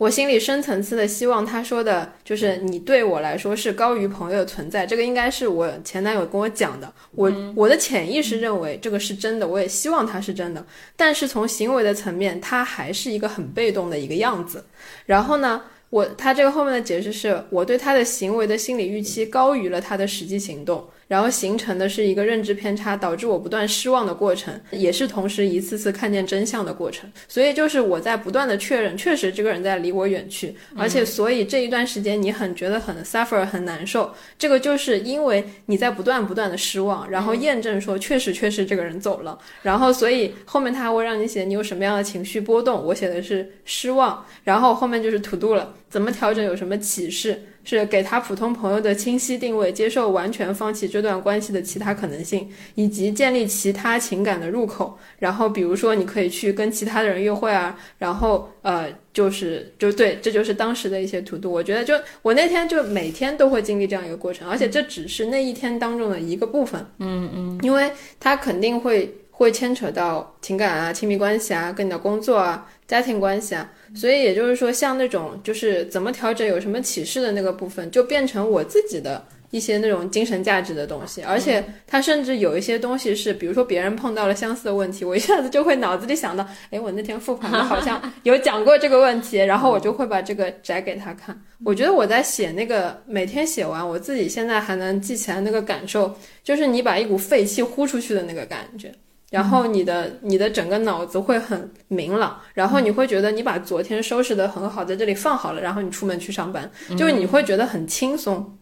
[0.00, 4.86] 我心里深层次的希望他说的，就是你对我来说是高于朋友的存在。
[4.86, 10.64] 这个应该是我前男友跟我讲的，我我的潜意识认为这个是真的，我也希望他是真的。
[10.96, 14.64] 但是从行为的层面，他还是一个很被动的一个样子。
[15.04, 15.64] 然后呢？
[15.90, 27.10] 我他这个后面的解释是我对他的行为的心理预期高于了他的实际行动，然后形成的是一个认知偏差，导致我不断失望的过程，也是同时一次次看见真相的过程。
[27.26, 45.74] 所以就是我在不断的确认，确实这个人在离我远去，而且所以这一段时间你很觉得很 suffer 很难受，这个就是因为你在不断不断的失望，然后验证说确实确实这个人走了，然后所以后面他还会让你写你有什么样的情绪波动，我写的是失望，然后后面就是 to do 了。
[45.90, 46.44] 怎么调整？
[46.44, 47.42] 有什么启示？
[47.78, 54.98] 是给他普通朋友的清晰定位，接受完全放弃这段关系的其他可能性，以及建立其他情感的入口。
[55.18, 57.78] 然后，比如说，你可以去跟其他的人约会啊。
[57.98, 61.50] 然后，呃，就是就对，这就是当时的一些图度。
[61.52, 66.84] 我觉得，就我那天就每天都会经历这样一个过程，而且这只是那一天当中的一个部分。
[66.98, 73.70] 嗯嗯，因为他肯定会会牵扯到情感啊、亲密关系啊、跟你的工作啊、家庭关系啊。
[73.94, 81.22] 所以也就是说，像那种就是怎么调整、有什么启示的那个部分，就变成我自己的一些那种精神价值的东西。
[81.22, 91.36] 而且它甚至有一些东西是，比如说别人碰到了相似的问题，我一下子就会脑子里想到，哎，我那天复盘的好像有讲过这个问题，然后我就会把这个摘给他看。
[91.64, 98.92] 我觉得我在写那个每天写完，我自己现在还能记起来那个感受，就是你把一股废气呼出去的那个感觉。
[99.30, 108.58] 然后你的你的整个脑子会很明朗，然后你会觉得你把昨天收拾的很好，在这里放好了，然后你出门去上班，就是你会觉得很轻松，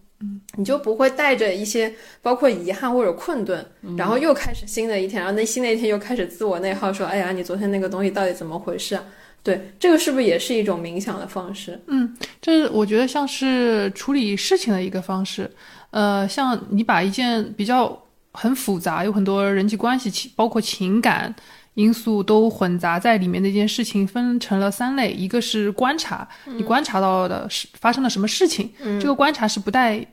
[0.58, 3.64] 你就不会带着一些包括遗憾或者困顿，
[3.96, 9.00] 然后又开始新的一天，然后那新的一天又开始自我内耗，说，哎呀，你昨天那个东西到底怎么回事？
[9.42, 11.80] 对，这个是不是也是一种冥想的方式？
[11.86, 15.50] 嗯，这我觉得像是处理事情的一个方式，
[15.92, 17.98] 呃，像你把一件比较。
[18.38, 21.34] 很复杂，有很多人际关系，情包括情感
[21.74, 28.70] 因素都混杂在里面的一件事情，分成了三类：一个是观察，你观察到的是发生了什么事情，
[29.00, 30.06] 这个观察是不带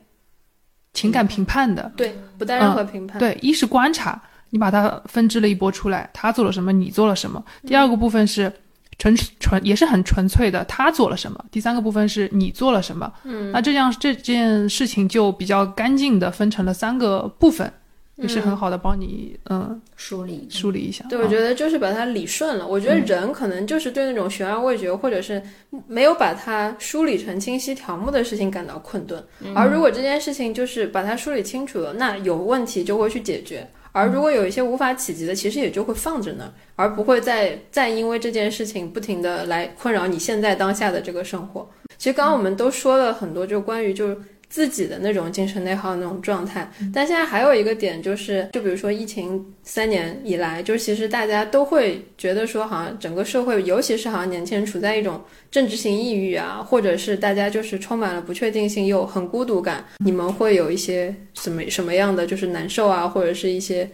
[0.92, 3.16] 情感评判的，对，不带任何评判。
[3.20, 8.52] 对，一是观察，你把它分支了一波出来，他做了什么，你做了什么；第二个部分是
[8.98, 13.12] 纯纯，也是很纯粹的，他做了什么；第三个部分是你做了什么。
[13.22, 17.72] 嗯，那这样这件事情就比较干净的分成了三个部分。
[18.16, 21.04] 也是很好的帮你嗯梳理梳理一下。
[21.08, 22.66] 对，我觉得就是把它理顺了。
[22.66, 25.42] 我觉得人可能就是对那种悬而未决，或者是
[25.86, 29.22] 没有把它梳理成清晰条目的事情感到困顿。
[29.54, 33.68] 而如果这件事情就是把它梳理清楚了，那有问题就会去解决。
[33.92, 41.68] 而如果有一些无法企及的，其实也就会放着那儿，而不会再再因为这件事情不停的来困扰你现在当下的这个生活。
[41.98, 44.16] 其实刚刚我们都说了很多，就关于就。
[44.48, 59.84] 自己的那种精神内耗的那种状态，但现在还有一个点就是，就比如说疫情三年以来，就其实大家都会觉得说，好像整个社会，尤其是好像年轻人处在一种政治性抑郁啊，或者是大家就是充满了不确定性又很孤独感。
[59.98, 63.90] 你们会有一些什么什么样的就是难受啊，或者是一些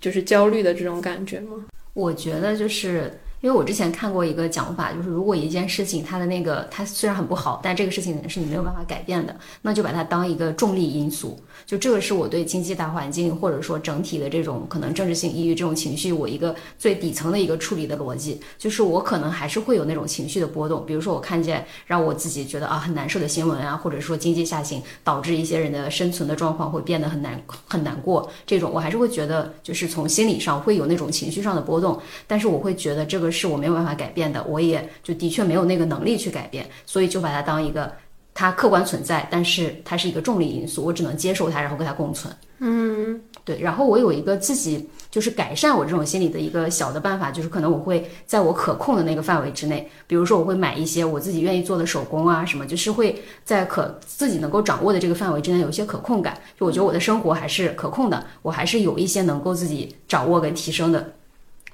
[0.00, 1.64] 就是焦虑的这种感觉吗？
[1.94, 3.10] 我觉得就是。
[3.40, 11.38] 因为我之前看过一个讲法，就是如果一件事情它的那个它虽然很不好，但这个事情是你没有办法改变的，那就把它当一个重力因素。
[11.64, 20.84] 就这个是我对经济大环境或者说整体的这种可能政治性抑郁这种情绪，我一个最底层的一个处理的逻辑，就是我可能还是会有那种情绪的波动。
[20.86, 32.00] 比如说我看见让我自己觉得啊很难受的新闻啊，或者说经济下行导致一些人的生存的状况会变得很难很难过，这种我还是会觉得就是从心理上会有那种情绪上的波动。
[32.26, 37.92] 但是我会觉得这个是我没有办法改变的，我也就的确没有那个能力去改变，所以就把它当一个。
[38.38, 42.30] 它客观存在，但是它是一个重力因素，我只能接受它，然后跟它共存。
[42.58, 43.58] 嗯，对。
[43.58, 56.38] 然后我有一个自己就是改善我这种心理的一个小的办法，就是可能我会在我可控的那个范围之内，比如说我会买一些我自己愿意做的手工啊什么，就是会在可自己能够掌握的这个范围之内有一些可控感。
[56.60, 61.10] 就我觉得我的生活还是可控的，我还是有一些能够自己掌握跟提升的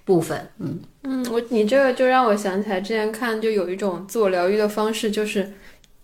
[0.04, 0.48] 部分。
[0.58, 5.52] 嗯嗯，我你这个就让我想起来之前看就有一种自我疗愈的方式，就是。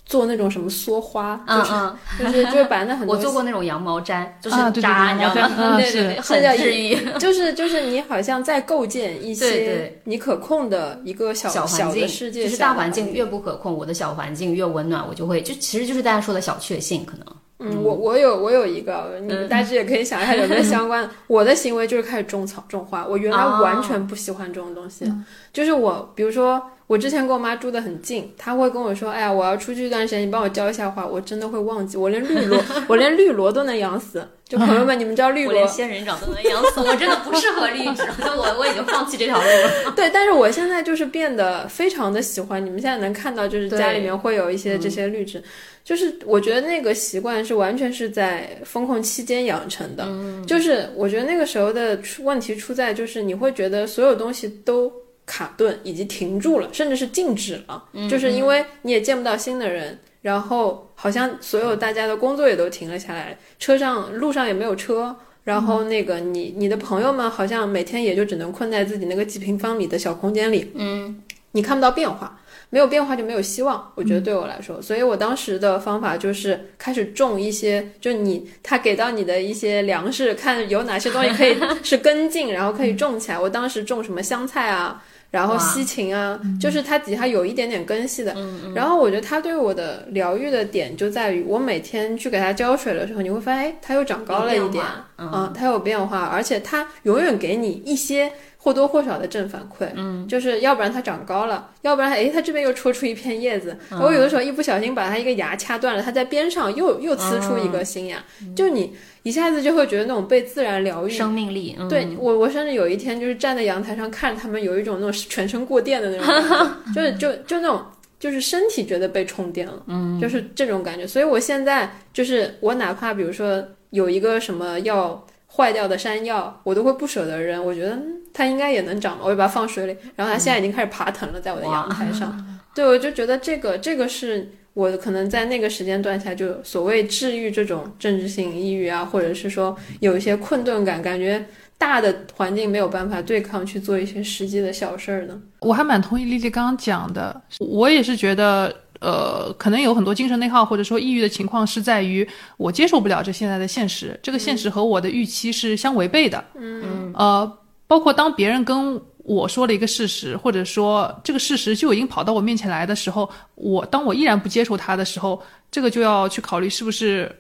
[0.09, 5.77] 做那种什么梭花， 就是就是就是把那很多我做过那种羊毛毡，就是扎，你知道吗？
[5.77, 6.97] 对对 对，很治愈。
[7.19, 17.27] 就是就是你好像在构建一些你可控的一个小小的世界，就是大环境越不可控，我的小环境越温暖，我就会就其实就是大家说的小确幸，可能。
[17.61, 21.09] 嗯，我我有我有一个，你们大致也可以想一下有没有相关。
[21.27, 25.13] 我的行为就是开始种草种花，我原来完全不喜欢这种东西，
[25.53, 26.63] 就是我比如说。
[26.89, 34.27] 我之前跟我妈住的很近，她会跟我说：“哎呀，我要出去一段时间，你帮我浇一下花。”我真的会忘记，我连绿萝， 我连绿萝都能养死。
[34.49, 35.53] 就朋友们，你们知道绿萝？
[35.61, 39.93] 连仙人掌都能养死，我真的不适合绿植，我我已经放弃这条路了。
[39.95, 42.65] 对，但是我现在就是变得非常的喜欢。
[42.65, 45.43] 你们现在能看到，就是家里面会有一些这些绿植，
[45.89, 50.07] 就是我觉得那个习惯是完全是在风控期间养成的。
[50.47, 54.93] 就是我觉得那个时候的问题出在，就是你会觉得所有东西都。
[55.31, 71.23] 卡顿以及停住了，甚至是静止了，就是因为你也见不到新的人，然后好像所有大家的工作也都停了下来，车上路上也没有车，然后那个你你的朋友们好像每天也就只能困在自己那个几平方米的小空间里，嗯，
[71.53, 83.39] 你看不到变化，没有变化就没有希望，我觉得对我来说，所以我当时的方法就是开始种一些，就你他给到你的一些粮食，看有哪些东西可以是根茎，然后可以种起来。
[83.41, 85.03] 我当时种什么香菜啊。
[85.31, 88.35] 然后西芹啊，就是它底下有一点点根系的。
[88.75, 94.83] 然后我觉得它对我的疗愈的点就在于，我每天去给它浇水的时候，你会发现，哎，它又长高了一点，
[95.19, 98.33] 嗯，它有变化，而且它永远给你一些。
[98.61, 103.79] 或多或少的正反馈，嗯，就是要不然它长高了，要不然哎，它这边又戳出一片叶子。
[104.01, 108.23] 我有的时候一不小心把它一个芽掐断了，它在边上又又呲出一个新芽，
[108.57, 108.93] 就你
[109.23, 111.77] 一下子就会觉得那种被自然疗愈，生命力。
[111.89, 117.81] 对我，我甚至有一天就是站在阳台上看着他们，有一种那种全身过电的那种感觉， 就是就就那种
[118.19, 121.07] 就是身体觉得被充电了，嗯，就是这种感觉。
[121.07, 125.25] 所以我现在就是我哪怕比如说有一个什么要。
[125.51, 127.65] 坏掉的山药，我都会不舍得扔。
[127.65, 127.99] 我觉得
[128.33, 129.97] 它应该也能长，我就把它放水里。
[130.15, 132.61] 然后它现在已经开始爬藤了，在我的阳台上。
[132.75, 141.45] 对，我就觉得这个这个是我可能在那个时间段下，就所谓治愈这种政治性抑郁啊，或者是说有一些困顿感，感觉
[141.77, 145.41] 大的环境没有办法对抗，去做一些实际的小事儿呢。
[145.61, 148.73] 我还蛮同意丽丽刚刚讲的，我也是觉得。
[149.01, 156.45] 呃，可能有很多精神内耗或者说抑郁的情况，是在于我接受不了这现在的现实，这个现实和我的预期是相违背的。
[156.55, 167.31] 嗯，呃，包括当别人跟我说了一个事实，或者说这个事实就已经跑到我面前来的时候，我当我依然不接受它的时候，这个就要去考虑是不是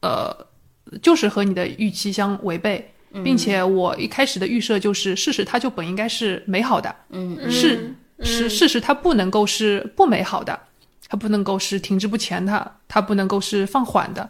[0.00, 0.30] 呃，
[1.02, 2.92] 就是和你的预期相违背，
[3.24, 10.58] 并且我一开始的预设就是事实它就本应该是美好的，嗯，是是事实它不能够是不美好的。
[11.08, 14.28] 它不能够是停滞不前的，它不能够是放缓的，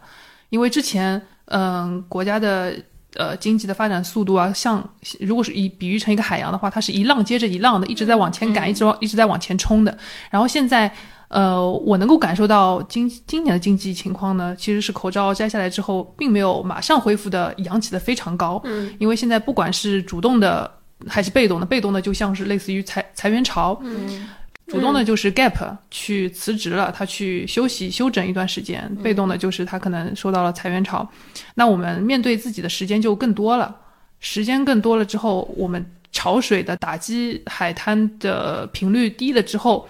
[0.49, 2.73] 因为之前，嗯，国家的
[3.15, 4.87] 呃经济的发展速度啊，像
[5.19, 9.97] 如果是以比喻成一个海洋的话，它是一浪接着一浪的，一直在往前赶，一直往一直在往前冲的。
[10.29, 10.89] 然后现在，
[11.27, 18.61] 呃，我能够感受到今今年的经济情况呢，其实是口罩摘下来之后，并没有马上恢复的扬起的非常高。
[18.63, 20.71] 嗯，因为现在不管是主动的
[21.07, 24.27] 还是被动的，被动的就像是类似于裁裁员潮，嗯，
[24.69, 31.09] 主动的就是 Gap 去辞职了，他去休息休整一段时间；被动的就是他可能受到了裁员潮。
[31.55, 33.75] 那我们面对自己的时间就更多了，
[34.19, 39.89] 时间更多了之后，我们潮水的打击海滩的频率低了之后，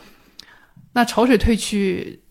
[0.94, 2.22] 那潮水退去。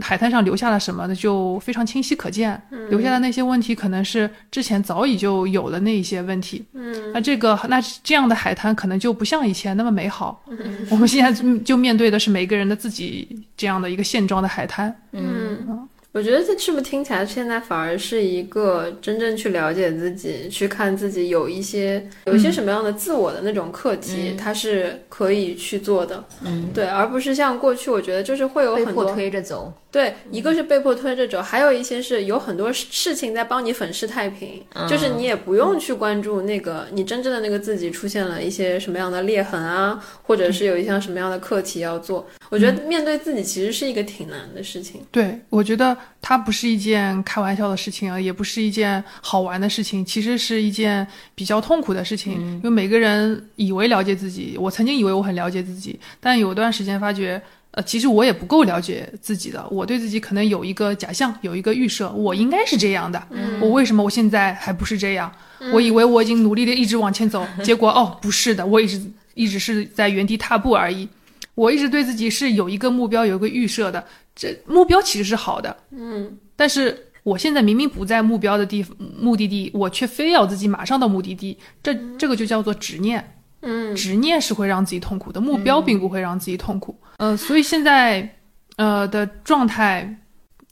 [0.00, 1.14] 海滩上留下了什么的？
[1.14, 2.60] 就非常清晰可见。
[2.90, 6.64] 留下的那些问题，可能是之前早已就有的那一些问题。
[6.72, 10.42] 嗯，那这个那这样的海滩可能就不像以前那么美好。
[10.48, 10.58] 嗯
[10.90, 14.94] 我们现在就面对的是每个人的自己这样的一个现状的海滩。
[15.12, 26.22] 嗯，我觉得这是不是听起来现在反而是一个真正去了解自己、去看自己有一些有一些什么样的自我的那种课题，它是可以去做的。
[26.44, 29.72] 嗯，对，而不是像过去，我觉得就是会有被迫很多推着走。
[29.94, 42.26] 对，一个是被迫推着走，还有一些是有很多事情在帮你粉饰太平，就是你也不用去关注那个你真正的那个自己出现了一些什么样的裂痕啊，或者是有一项什么样的课题要做。
[42.48, 45.00] 我觉得面对自己其实是一个挺难的事情。
[45.12, 52.32] 对，我觉得它不是一件开玩笑的事情啊，也不是一件好玩的事情，其实是一件比较痛苦的事情。
[52.32, 57.40] 因为每个人以为了解自己，我曾经以为我很了解自己，但有段时间发觉。
[57.74, 63.20] 呃，其实我也不够了解自己的，我对自己可能有一个假象，有一个预设，我应该是这样的。
[63.60, 65.32] 我为什么我现在还不是这样？
[65.72, 69.02] 我以为我已经努力的一直往前走， 结果哦，不是的，我一直
[69.34, 71.08] 一直是在原地踏步而已。
[71.56, 74.04] 我一直对自己是有一个目标，有一个预设的，
[74.36, 78.84] 这目标其实是好的，嗯，但是我现在明明不在目标的地
[79.20, 83.32] 目的地，我却非要自己马上到目的地，这这个就叫做执念。
[83.66, 86.94] 嗯，执念是会让自己痛苦的，目标并不会让自己痛苦。
[87.16, 88.36] 呃，所以现在，
[88.76, 90.14] 呃的状态，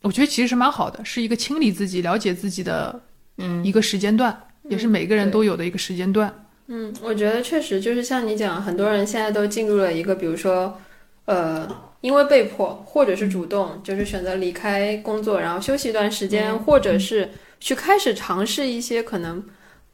[0.03, 3.01] 我觉得其实是蛮好的，是一个清理自己、了解自己的，
[3.39, 6.33] 嗯，一个时间段，也是每个人都有的一个时间段。
[6.67, 10.79] 嗯，我觉得确实就是像你讲，很多人现在都进入了一个，比如说，
[11.25, 11.67] 呃，
[12.03, 19.43] 因为被迫或者是主动，就是选择离开工作，然后休息一段时间，或者是去开始尝试一些可能。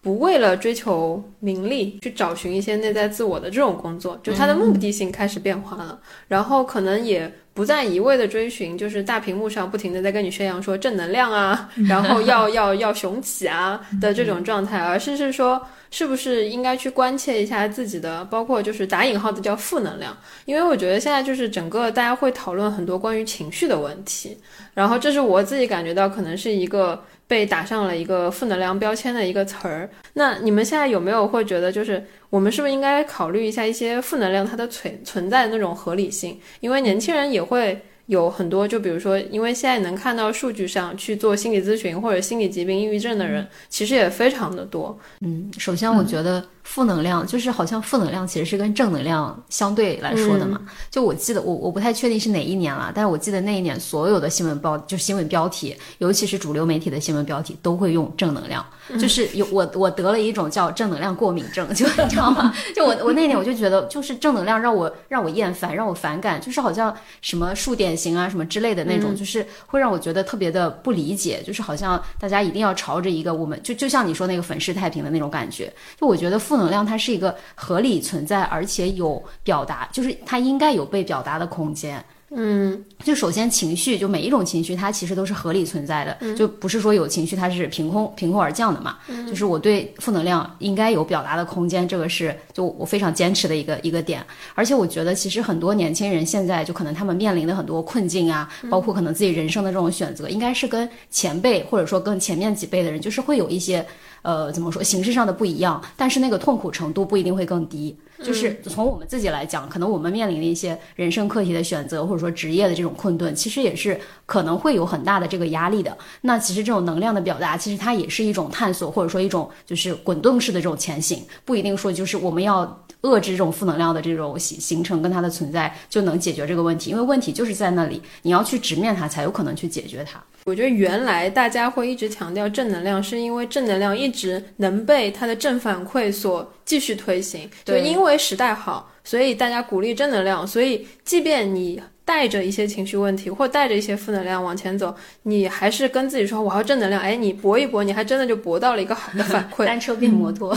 [0.00, 24.38] 不为了追求名利去找寻一些内在自我的这种工作，就它的目的性开始变化了，然后可能也不再一味的追寻，就是大屏幕上不停的在跟你宣扬说正能量啊， 然后要要要雄起啊的这种状态，而是是说是不是应该去关切一下自己的，包括就是打引号的叫负能量，因为我觉得现在就是整个大家会讨论很多关于情绪的问题，
[24.74, 27.02] 然后这是我自己感觉到可能是一个。
[27.28, 36.40] 被打上了一个负能量标签的一个词儿，那你们现在有没有会觉得，就是我们是不是应该考虑一下一些负能量它的存存在的那种合理性？
[36.58, 37.80] 因为年轻人也会。
[38.08, 44.98] 有很多，就比如说，因为现在能看到数据上去做心理咨询或者心理疾病、抑郁症的人，其实也非常的多。
[45.20, 50.60] 嗯，首先我觉得负能量就是好像负能量其实是跟正能量相对来说的嘛。
[50.90, 58.64] 就我记得我我不太确定是哪一年了，但是我记得那一年所有的新闻报就新闻标题，尤其是主流媒体的新闻标题都会用正能量，
[59.00, 62.54] 就是有我我得了一种叫正能量过敏症，就你知道吗？
[62.74, 67.88] 就我我那年我就觉得就是正能量让我让我厌烦，让我反感，就是好像什么数典。
[67.98, 75.72] 型啊什么之类的那种，就是会让我觉得特别的不理解，就是好像大家一定要朝着一个我们就就像你说那个粉饰太平的那种感觉。
[75.98, 82.04] 就我觉得负能量它是一个合理存在，而且有表达，就是它应该有被表达的空间。
[82.30, 88.98] 嗯，就首先情绪，就每一种情绪，它其实都是合理存在的，就不是说有情绪它是凭空凭空而降的嘛。
[89.26, 94.22] 就是我对负能量应该有表达的空间，这个是就我非常坚持的一个一个点。
[94.54, 103.82] 而且我觉得，其实很多年轻人现在就可能他们面临的很多困境啊，包括可能自己人生的这种选择，应该是跟前辈或者说跟前面几辈的人，就是会有一些
[104.22, 107.96] 呃怎么说形式上的不一样，但是那个痛苦程度不一定会更低。
[108.20, 115.96] 就是从我们自己来讲，可能我们面临的一些人生课题的选择，或者说职业的这种困顿，其实也是可能会有很大的这个压力的。
[116.22, 122.66] 那其实这种能量的表达，其实它也是一种探索，或者说一种就是滚动式的这种前行，不一定说就是我们要
[123.02, 130.20] 遏制这种负能量的这种形形成跟它的存在就能解决这个问题，因为问题就是在那里，你要去直面它，才有可能去解决它。
[130.48, 137.48] 我觉得原来大家会一直强调正能量，是因为正能量一直能被它的正反馈所继续推行。
[137.64, 140.46] 就因为时代好，所以大家鼓励正能量。
[140.46, 144.94] 所以即便你带着一些情绪问题，或带着一些负能量往前走，
[145.24, 149.66] 你还是跟自己说我要正能量，哎，你搏一搏，你还真的就搏到了一个好的反馈。
[149.68, 150.56] 单车变摩托。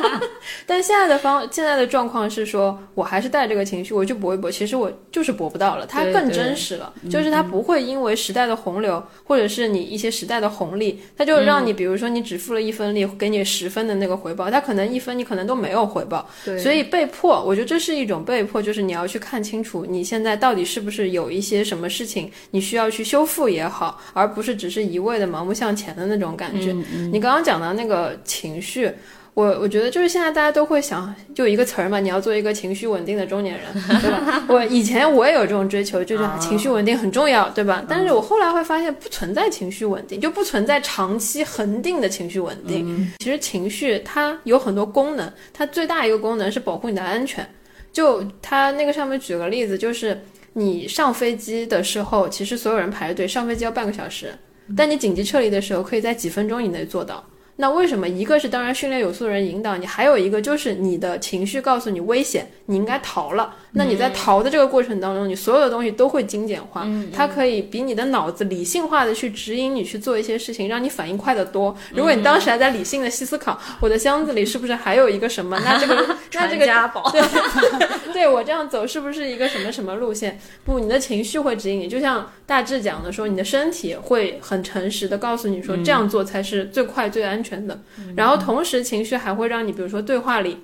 [0.64, 16.26] 但现在的方，现在的状况是说，我还是带这个情绪，我去搏一搏，其实我就是搏不到了，它更真实了，就是它不会因为时代的洪流，或者是你一些时代的红利，它就让你，比如说你只付了一分力，给你十分的那个回报，它可能一分你可能都没有回报。
[16.46, 20.77] 对，所以被迫，我觉得这是一种被迫，就是你要去看清楚你现在到底是。
[20.78, 26.72] 是不是有一些什么事情你需要去修复也好，而不是只是一味的盲目向前的那种感觉？
[27.10, 28.88] 你刚刚讲到那个情绪，
[29.34, 33.66] 我我觉得就是现在大家都会想，就一个词儿嘛，你要做一个情绪稳定的中年人，
[34.00, 34.44] 对吧？
[34.48, 37.84] 我以前我也有这种追求，就是情绪稳定很重要，对吧？
[37.88, 43.12] 但是我后来会发现不存在情绪稳定，就不存在长期恒定的情绪稳定。
[43.18, 47.44] 其实情绪它有很多功能，它最大一个功能是保护你的安全。
[47.90, 50.22] 就它那个上面举个例子，就是。
[50.54, 54.34] 你上飞机的时候，其实所有人排着队上飞机要半个小时，
[54.76, 57.24] 但你紧急撤离的时候，可以在几分钟以内做到。
[57.60, 58.08] 那为什么？
[58.08, 63.56] 一个是当然训练有素的人引导你，还有一个就是你的情绪告诉你危险，你应该逃了。
[63.72, 71.76] 那你在逃的这个过程当中，你所有的东西都会精简化，它可以比你的脑子理性化的去指引你去做一些事情，让你反应快得多。
[71.92, 75.58] 如果你当时还在理性的细思考，我的箱子里是不是还有一个什么？
[75.64, 77.20] 那这个那这个家宝，对，
[78.14, 80.38] 对我这样走是不是一个什么什么路线？
[80.64, 87.47] 不，你的情绪会指引你，就像大致讲的说，你的身体会很诚实的告诉你说，这样做才是最快最安全。
[87.48, 87.80] 全的，
[88.16, 90.58] 然后同时情绪还会让你，比如说对话里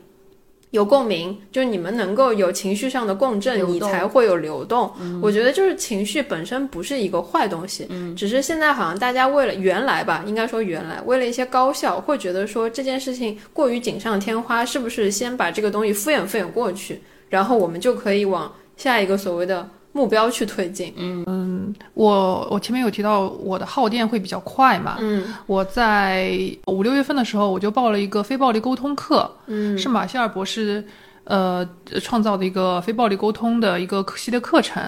[0.70, 4.92] 有共鸣，就是你们能够有情绪上的共振，你才会有流动。
[5.22, 19.68] 我觉得就是情绪本身不是一个坏东西，只是现在好像大家为了原来吧，应该说原来为了一些高效，会觉得说这件事情过于锦上添花，是不是先把这个东西敷衍敷衍过去，然后我们就可以往下一个所谓的。
[19.94, 20.92] 目标去推进。
[20.96, 24.96] 嗯嗯，我我前面有提到我的耗电会比较快嘛。
[24.98, 26.36] 嗯，我在
[26.66, 29.30] 五六月份的时候，我就报了一个非暴力沟通课。
[29.46, 30.84] 嗯，是马歇尔博士
[31.22, 31.66] 呃
[32.02, 34.82] 创造的一个非暴力沟通的一个系列课程。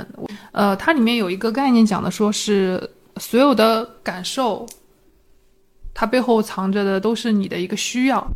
[0.50, 4.66] 呃，它里面有一个概念讲的，说是所有的感受，
[5.94, 8.26] 它背后藏着的都是你的一个需要，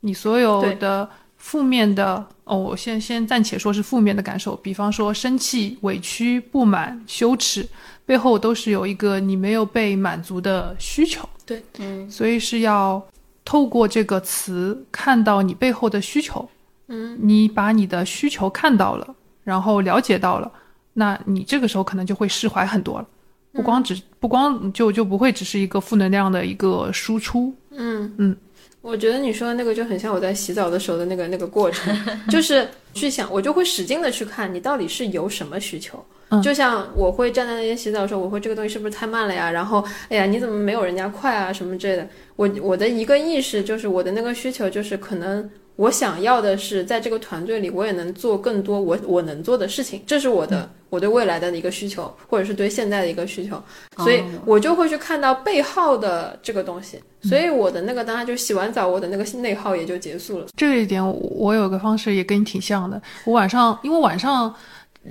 [0.00, 1.08] 你所有的。
[1.36, 7.66] 负面的哦，我先先暂且说是负面的感受，比方说生气、委屈、不满、羞耻，
[8.04, 11.26] 背后都是有一个你没有被满足的需求。
[11.46, 13.02] 对，嗯，所以是要
[13.44, 16.46] 透过这个词看到你背后的需求。
[16.88, 20.52] 嗯，你把你的需求看到了，然后了解到了，
[20.92, 23.08] 那你这个时候可能就会释怀很多了，
[23.52, 27.54] 不光只不光就就不会只是一个负能量的一个输出。
[27.70, 28.36] 嗯嗯。
[28.84, 31.96] 我觉得你说的那个就很像我在洗澡的时候的那个那个过程，
[32.28, 36.04] 就是去想，我就会使劲的去看你到底是有什么需求。
[36.42, 39.50] 就像我会站在那边洗澡的时候，我会这个东西是不是太慢了呀？
[39.50, 41.50] 然后，哎呀，你怎么没有人家快啊？
[41.50, 42.06] 什么之类的。
[42.36, 45.48] 我我的一个意识就是我的那个需求就是可能。
[45.76, 53.60] 我想要的是，在这个团队里，我也能做更多我我能做的事情，这是我的我对未来的一个需求，或者是对现在的一个需求，
[53.98, 60.46] 所以我就会去看到背后的这个东西，所以我的那个当然就洗完澡，我的那个内耗也就结束了。
[60.56, 64.54] 这一点我有个方式也跟你挺像的，我晚上因为晚上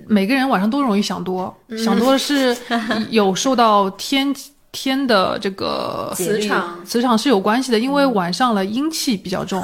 [0.08, 2.56] 每个人晚上都容易想多，想多是
[3.12, 4.34] 有受到天。
[4.74, 9.62] 天的这个磁场，磁场是有关系的，因为晚上了阴气比较重，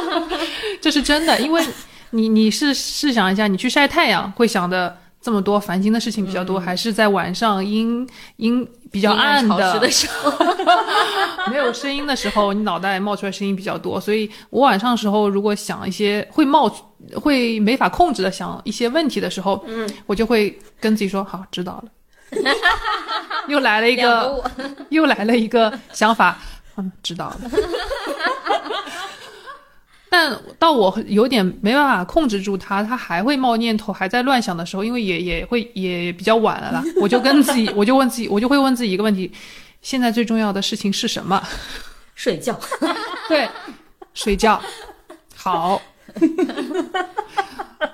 [0.80, 1.40] 这是真的。
[1.40, 1.66] 因为
[2.10, 8.06] 你你是试想一下，你去晒太阳会想的这么多烦心的事情比较多，还是在晚上阴
[8.36, 10.30] 阴比较暗的时候，
[11.50, 13.98] 没有声音的时候，你脑袋冒出来声音比较多。
[13.98, 16.70] 所以我晚上的时候，如果想一些会冒
[17.14, 21.84] 会没法控制的想一些问题的时候，嗯，我就会跟自己说好，知道了。
[23.48, 24.42] 又来了一个，
[24.90, 26.38] 又来了一个想法，
[26.76, 27.38] 嗯，知道了。
[30.08, 39.30] 但到我有点没办法控制住他，他还会冒念头，还在乱想的时候，因为也也会也比较晚了啦，我就跟自己， 我就问自己，我就会问自己一个问题：
[39.82, 41.42] 现在最重要的事情是什么？
[42.14, 42.58] 睡觉。
[43.28, 43.48] 对，
[44.14, 44.62] 睡觉。
[45.34, 45.82] 好。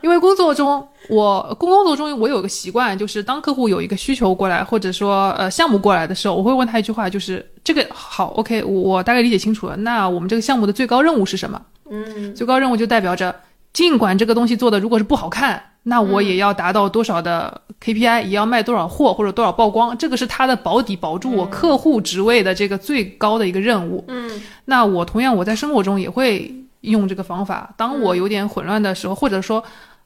[0.00, 9.76] 因为工作中，我工工作中我有个习惯，就是当客户有一个需求过来，或者说呃项目过来的时候，我会问他一句话，就是这个好，OK，我大概理解清楚了。
[9.76, 11.60] 那我们这个项目的最高任务是什么？
[11.90, 13.34] 嗯，最高任务就代表着，
[13.72, 24.04] 尽管这个东西做的如果是不好看，那我也要达到多少的 KPI，也要卖多少货或者多少曝光，这个是他的保底，保住我客户职位的这个最高的一个任务。
[24.08, 29.64] 嗯，那我同样我在生活中也会用这个方法，当我有点混乱的时候，或者说。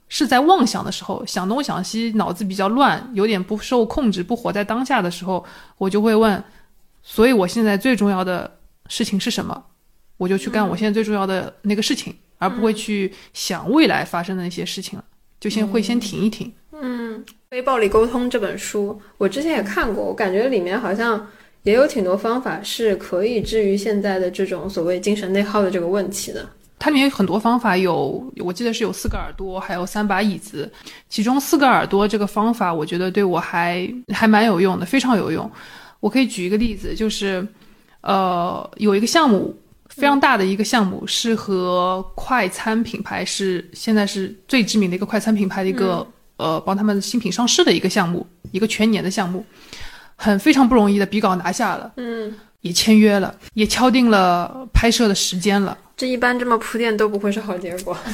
[0.09, 5.45] 是在妄想的时候，想东想西，脑子比较乱，有点不受控制，不活在当下的时候，
[5.79, 6.41] 我就会问：
[7.03, 9.65] 所以我现在最重要的事情是什么？
[10.17, 15.05] 我就去干我现在最重要的那个事情，而不会去想未来发生的那些事情了。
[15.41, 16.53] 就先会先停一停。
[16.71, 17.19] 嗯，
[17.51, 21.27] 《非暴力沟通》这本书，我之前也看过，我感觉里面好像
[21.65, 26.49] 也有挺多方法是可以治愈现在的这种所谓精神内耗的这个问题的。
[26.79, 30.71] 它里面有很多方法，有我记得是有四个耳朵，还有三把椅子。
[31.09, 35.51] 其中四个耳朵这个方法，我觉得对我还还蛮有用的，非常有用。
[36.01, 37.47] 我可以举一个例子，就是
[38.03, 39.59] 呃，有一个项目
[39.89, 46.07] 非常大的一个项目，是和快餐品牌是现在是最知名的一个快餐品牌的一个
[46.37, 49.45] 呃帮他们新品上市的一个项目，一个全年的项目，
[50.15, 55.77] 很非常不容易的，笔稿拿下了，嗯，也签约了，也敲定了拍摄的时间了。
[55.97, 57.97] 这一般这么铺垫都不会是好结果。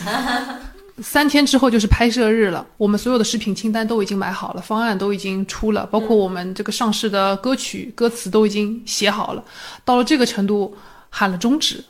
[1.03, 9.43] 三天之后就是拍摄日了，我们所有的视频清单都已经买好了，方案都已经出了，包括我们这个上市的歌曲歌词都已经写好了。
[9.85, 10.77] 到了这个程度，
[11.09, 11.83] 喊了终止，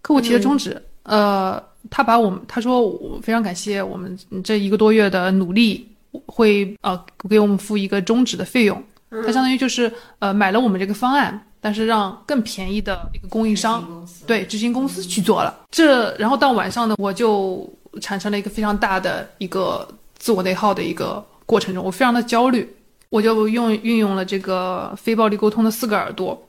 [0.00, 0.82] 客户提了终止。
[1.04, 5.86] 呃，他把我们他说我非常感谢我们这一个多月的努力，
[6.26, 8.82] 会呃给我们付一个终止的费用。
[9.10, 11.40] 他相当于就是呃买了我们这个方案。
[11.60, 13.84] 但是让更便宜的一个供应商，
[14.26, 15.66] 对执行公司去做了。
[15.70, 17.68] 这，然后到晚上呢，我就
[18.00, 19.86] 产生了一个非常大的一个
[20.18, 22.68] 自我内耗的一个过程中，我非常的焦虑，
[23.08, 26.40] 我就用运用了这个非暴力沟通的四个耳朵，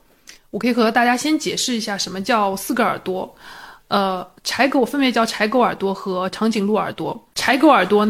[0.51, 3.36] 我可以和大家先解释一下什么叫四个耳朵，
[3.88, 8.07] 呃，柴狗分别叫柴狗耳朵和长颈鹿耳朵，柴狗耳朵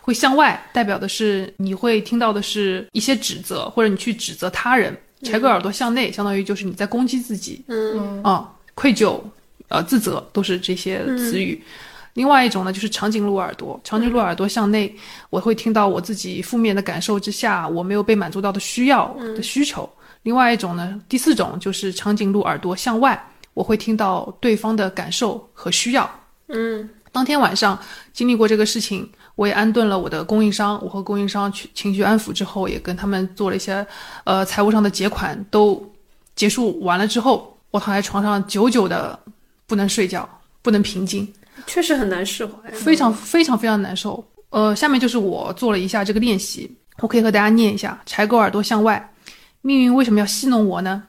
[0.00, 4.96] 会向外，代表的是你会听到的是一些指责，或者你去指责他人。
[5.22, 9.18] 柴狗耳朵向内，相当于就是你在攻击自己，嗯啊，愧疚，
[9.68, 11.62] 呃，自责，都是这些词语。
[12.14, 14.94] 另外一种呢，就是长颈鹿耳朵，长颈鹿耳朵向内，
[15.30, 19.88] 我会听到我自己负面的感受之下，我没有被满足到的需要的需求。
[20.22, 23.22] 另外一种呢，第四种就是长颈鹿耳朵向外，
[23.54, 26.10] 我会听到对方的感受和需要。
[26.48, 27.78] 嗯，当天晚上
[28.12, 29.08] 经历过这个事情。
[29.36, 33.86] 我也安顿了我的供应商，我和供应商去情绪安抚之后，也跟他们做了一些，
[34.24, 35.80] 呃，财务上的结款都
[36.34, 39.18] 结束完了之后，我躺在床上久久的
[39.66, 40.26] 不能睡觉，
[40.62, 41.30] 不能平静，
[41.66, 44.26] 确实很难释怀，非常非常非常难受。
[44.48, 49.12] 呃，下面就是我做了一下这个练习，我可以和大家念一下：柴狗耳朵向外，
[49.60, 51.02] 命运为什么要戏弄我呢？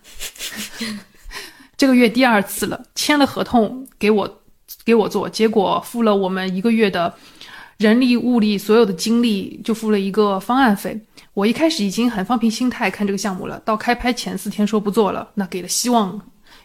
[1.78, 4.42] 这个月第二次了，签了合同给我
[4.84, 7.14] 给我做，结果付了我们一个月的。
[7.78, 11.00] 人力物力所有的精力就付了一个方案费。
[11.34, 16.20] 我一开始已经很放平心态看这个项目了，到开拍前四天说不做了，那给了希望，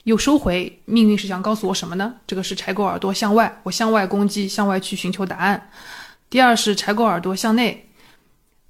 [0.05, 0.81] 又收回。
[0.87, 2.15] 命运是想告诉我什么呢？
[2.27, 5.69] 这个是柴狗耳朵向外，我向外攻击，向外去寻求答案。
[6.31, 7.87] 第二是柴狗耳朵向内，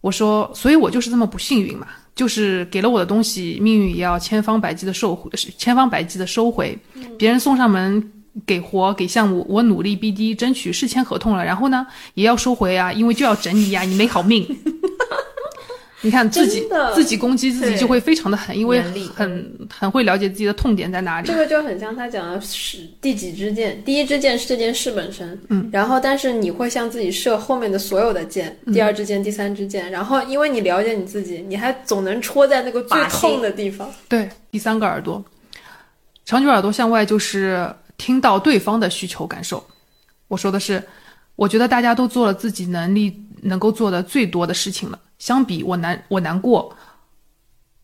[0.01, 1.87] 我说，所以我就是这么不幸运嘛，
[2.17, 6.77] 就是给了我的东西，命运也要千方百计的收回，千方百计的收回。
[7.17, 8.13] 别人送上门。
[8.47, 14.47] 给活给项目，我努力 BD 争取是签合同了，然后呢也要收回啊，因为就要整你呀，你没好命。
[16.05, 18.83] 你看自己自己攻击自己就会非常的狠，因为
[19.15, 21.29] 很很会了解自己的痛点在哪里。
[21.29, 33.89] 这个就很像他讲的是第几支箭，第一支箭是这件事本身，嗯，然后但是你会向自己射后面的所有的箭，第二支箭、第三支箭，然后因为你了解你自己，你还总能戳在那个最痛的地方。
[34.09, 35.25] 对，第三个耳朵，
[36.25, 37.73] 长久耳朵向外就是。
[38.03, 39.65] 听到对方的需求感受，
[40.27, 40.83] 我说的是，
[41.37, 44.99] 我觉得大家都做了自己能力能够做的最多的事情了。
[45.21, 46.77] 相比我难，我难过，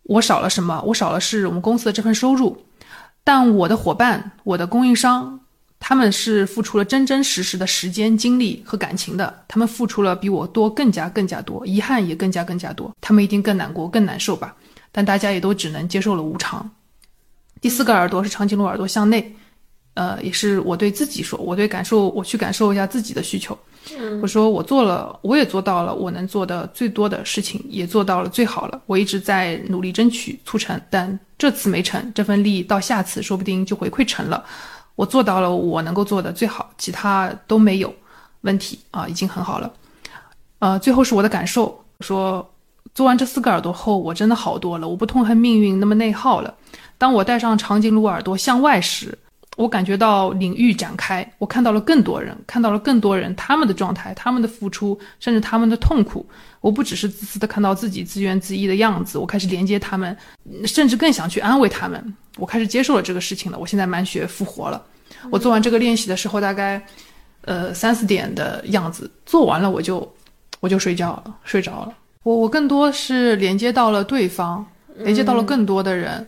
[0.02, 0.82] 我少了什么？
[0.84, 2.64] 我少了是我们公司的这份收入。
[3.22, 5.38] 但我的伙伴，我的供应商，
[5.78, 9.44] 他们是付出了真真实实的时间、精力和感情的。
[9.46, 12.92] 他们付出了比我多，更加更加多，遗憾也更加更加多。
[13.00, 14.56] 他们一定更难过、更难受吧？
[14.90, 16.68] 但大家也都只能接受了无常。
[17.60, 19.36] 第四个耳朵是长颈鹿耳朵向内。
[19.98, 23.58] 呃，也是我对自己说，我对感受，我去感受一下自己的需求。
[24.22, 28.80] 我说我做了，我也做到了我能做的最多的事情，也做到了最好了。
[28.86, 34.44] 我一直在努力争取促成，但这次没成，这份力到下次说不定就回馈成了。
[34.94, 37.92] 我做到了我能够做的最好，其他都没有
[38.42, 39.68] 问题啊，已经很好了。
[40.60, 42.48] 呃，最后是我的感受，说
[42.94, 46.54] 做完这四个耳朵后，我真的好多了，我不痛恨命运那么内耗了。
[46.98, 49.18] 当我戴上长颈鹿耳朵向外时。
[49.58, 56.24] 我感觉到领域展开，我看到了更多人，看到了更多人他们的状态，他们的付出，甚至他们的痛苦。
[56.60, 60.16] 我不只是自私的看到自己自怨自艾的样子，我开始连接他们，
[60.64, 62.14] 甚至更想去安慰他们。
[62.36, 63.58] 我开始接受了这个事情了。
[63.58, 64.80] 我现在满血复活了。
[65.28, 66.80] 我做完这个练习的时候，大概，
[67.40, 70.08] 呃三四点的样子，做完了我就
[70.60, 71.92] 我就睡觉了，睡着了。
[72.22, 74.64] 我我更多是连接到了对方，
[74.98, 76.24] 连接到了更多的人。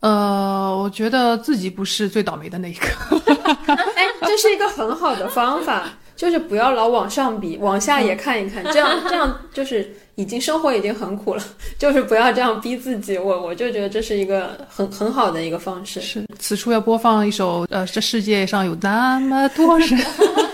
[0.00, 2.86] 呃，我觉得自己不是最倒霉的那一个。
[3.96, 5.84] 哎，这是一个很好的方法，
[6.14, 11.42] 就是不要老往上比，往下也看一看，这样这样就是已经生活已经很苦了，
[11.78, 13.18] 就是不要这样逼自己。
[13.18, 16.00] 我我就觉得这是一个很很好的一个方式。
[16.00, 19.88] 是，此处要播放一首呃，这世界上有那么多人。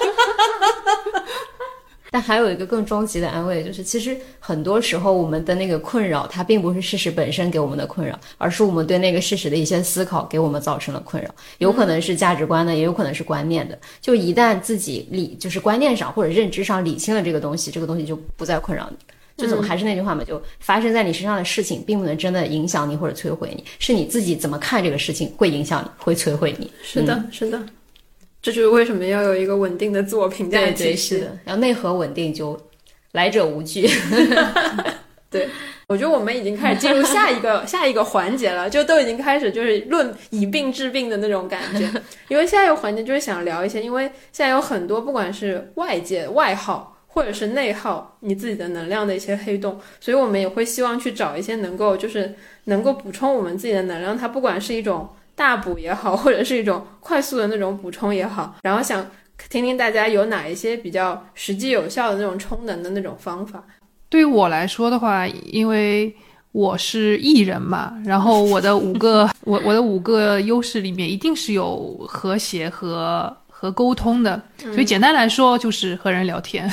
[2.14, 11.28] 但还有一个更终极的安慰，就是其实很多时候我们的那个困扰，它并不是事实本身给我们的困扰，而是我们对那个事实的一些思考给我们造成了困扰。
[11.58, 13.76] 有可能是价值观的，也有可能是观念的。
[14.00, 18.96] 就一旦自己理，就是观念上或者认知上理清了这个东西，这个东西就不再困扰你。
[19.36, 26.70] 就怎么还是那句话嘛，就发生在你身上的事情，并不能真的影响你或者摧毁你，是你自己怎么看这个事情会影响你，会摧毁你。
[26.80, 27.60] 是的，是的。
[28.44, 31.18] 这就是为什么要有一个稳定的自我评价体系。
[31.18, 32.54] 的，然后内核稳定，就
[33.12, 33.88] 来者无惧。
[35.32, 35.48] 对，
[35.86, 41.90] 我觉得我们已经开始进入下一个 下一个环节了，就都已经开始就是论以病治病的那种感觉。
[42.28, 52.34] 因为下一个环节就是想聊一些，因为现在有很多不管是外界外耗或者是内耗你自己的能量的一些黑洞，所以我们也会希望去找一些能够就是
[52.64, 55.08] 能够补充我们自己的能量，它不管是一种。
[55.34, 59.04] 大补也好，或者是一种快速的那种补充也好，然后想
[59.50, 63.62] 听听大家有哪一些比较实际有效的那种充能的那种方法。
[64.08, 66.14] 对于我来说的话，因为
[66.52, 73.36] 我是艺人嘛，然后我的五个 我我的五个优势里面一定是有和谐和。
[73.64, 76.70] 和沟通的，所以简单来说就是和人聊天。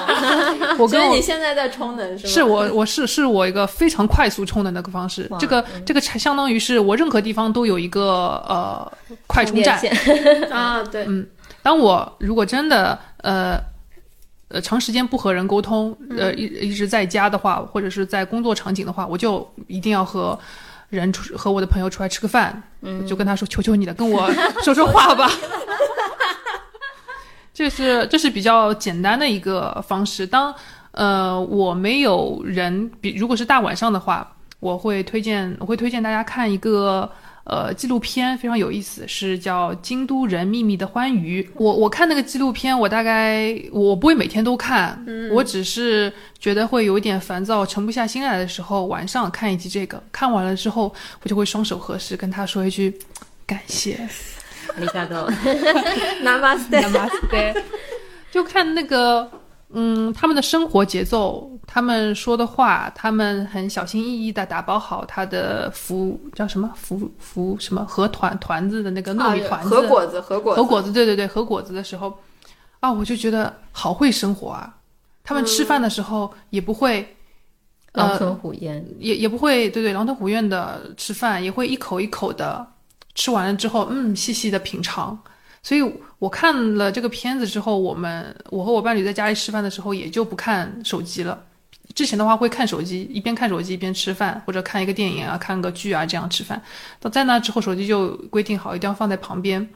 [0.78, 2.32] 我跟你现在在充能是吗？
[2.32, 5.30] 是我，我是是我一个非常快速充能的个方式。
[5.38, 8.90] 这个这个相当于是我任何地方都有一个呃
[9.26, 9.78] 快充站
[10.50, 10.82] 啊。
[10.84, 11.26] 对，嗯，
[11.62, 13.60] 当我如果真的呃
[14.48, 20.38] 呃长时间不和人沟通，呃一一直在家的话，或者是在工作场景的话，我就一定要和
[20.88, 25.30] 人出和我的朋友出来吃个饭，嗯就跟他说：“求求你了，跟我说说话吧。
[27.54, 30.26] ”这是这是比较简单的一个方式。
[30.26, 30.52] 当
[30.90, 37.08] 呃我没有人，比如果是大晚上的话，我会推荐我会推荐大家看一个
[37.44, 41.42] 呃纪录片，非常有意思，是叫《京都人秘密的欢愉》。
[41.56, 50.02] 我我看那个纪录片，我大概我不会每天都看，我只是觉得会有一点烦躁、沉不下心来的时候，晚上看一集这个。
[50.10, 50.92] 看完了之后，
[51.22, 52.98] 我就会双手合十，跟他说一句
[53.46, 54.08] 感谢。
[54.76, 55.16] 李佳都，
[56.24, 57.62] Namaste，Namaste，
[58.32, 59.30] 就看那个，
[59.70, 66.70] 嗯，他们的生活节奏，他们说的话，他们很小心翼翼的打包好他的福叫什么？
[66.74, 67.84] 福福什么？
[67.84, 72.18] 和团团子的那个糯米团子，和果子，和果和果子，对对对，和果子的时候，
[72.80, 74.74] 啊，我就觉得好会生活啊，
[75.22, 77.16] 他们吃饭的时候也不会
[77.92, 82.66] 狼吞虎咽，也也不会对对狼吞虎咽的吃饭，也会一口一口的。
[83.14, 85.18] 吃完了之后，嗯，细细的品尝。
[85.62, 85.82] 所以
[86.18, 91.42] 我看了这个片子之后，我们我和我伴侣在家里吃饭的时候，也就不看手机了。
[91.94, 96.60] 之前的话会看手机，一边看手机一边吃饭，或者看一个电影啊，看个剧啊，这样吃饭。
[97.00, 99.66] 到在那之后，手机就规定好一定要放在旁边，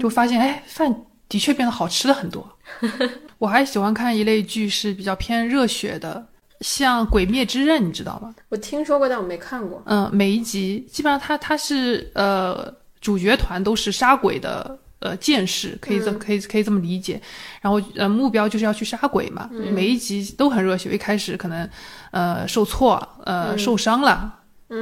[0.00, 0.94] 就发现哎，饭
[1.28, 2.46] 的确变得好吃了很多。
[3.38, 6.26] 我还喜欢看一类剧是比较偏热血的。
[6.60, 8.34] 像《鬼灭之刃》，你知道吗？
[8.48, 9.82] 我听说过，但我没看过。
[9.86, 17.20] 嗯，每一集基本上他他是呃主角团都是杀鬼的呃剑士，可以这可以可以这么理解。
[17.60, 20.92] 然后呃目标就是要去杀鬼嘛，每一集都很热血。
[20.94, 21.68] 一开始可能
[22.10, 24.36] 呃受挫呃受伤了。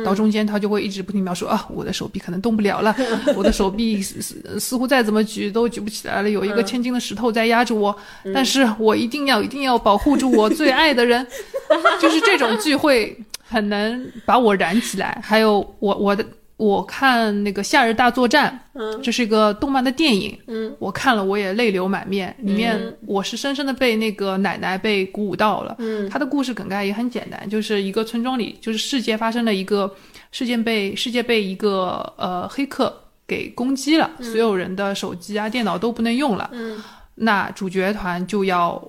[0.04, 2.94] 到中间，他就会一直不停描述啊，我的手臂可能动不了了，
[3.34, 4.20] 我的手臂似
[4.58, 7.96] 似乎再怎么举都举不起来了，有一个千斤的石头在压着我，
[8.34, 11.26] 但是我一定要一定要保护住我最爱的人，
[12.00, 13.16] 就是这种聚会
[13.48, 15.20] 很能把我燃起来。
[15.24, 16.24] 还有我我的。
[16.58, 22.34] 我看那个《夏日大作战》，嗯，这是一个动漫的电影，嗯，我看了我也泪流满面。
[22.40, 25.76] 里面我是深深的被那个奶奶被鼓舞到了。
[25.78, 29.94] 嗯，他的故事梗概也很简单，就是一个村庄里，就是世界发生了一个
[30.32, 32.92] 事件，被世界被一个呃黑客
[33.24, 36.50] 给攻击了，所有人的手机啊、电脑都不能用了。
[36.52, 36.82] 嗯，
[37.14, 38.82] 那主角团就要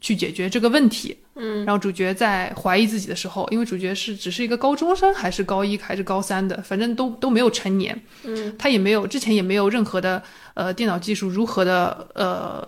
[0.00, 1.16] 去解决这个问题。
[1.38, 7.98] 嗯，然后主角在怀疑自己的时候，因为主角是只是一个高中生，还是高一，还是高三的，反正都都没有成年。
[8.24, 10.22] 嗯，他也没有之前也没有任何的
[10.54, 12.66] 呃电脑技术如何的呃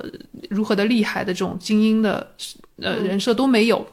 [0.49, 2.27] 如何的厉害的这种精英的
[2.81, 3.87] 呃人设都没有。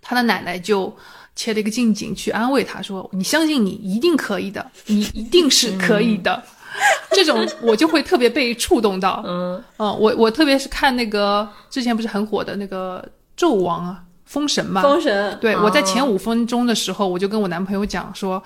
[0.00, 0.96] 他的奶奶就
[1.34, 6.40] 切了一个近景去安慰他说：“你相信你一定可以的，你一定是可以的。
[7.10, 9.24] ”这种我就会特别被触动到。
[9.26, 13.02] 嗯我我特别是看那个之前不是很火的那个
[13.36, 14.82] 《纣王》啊，《封神》嘛。
[14.82, 15.38] 封神。
[15.40, 18.42] 对，我在前五分钟的时候，我就跟我男朋友讲说，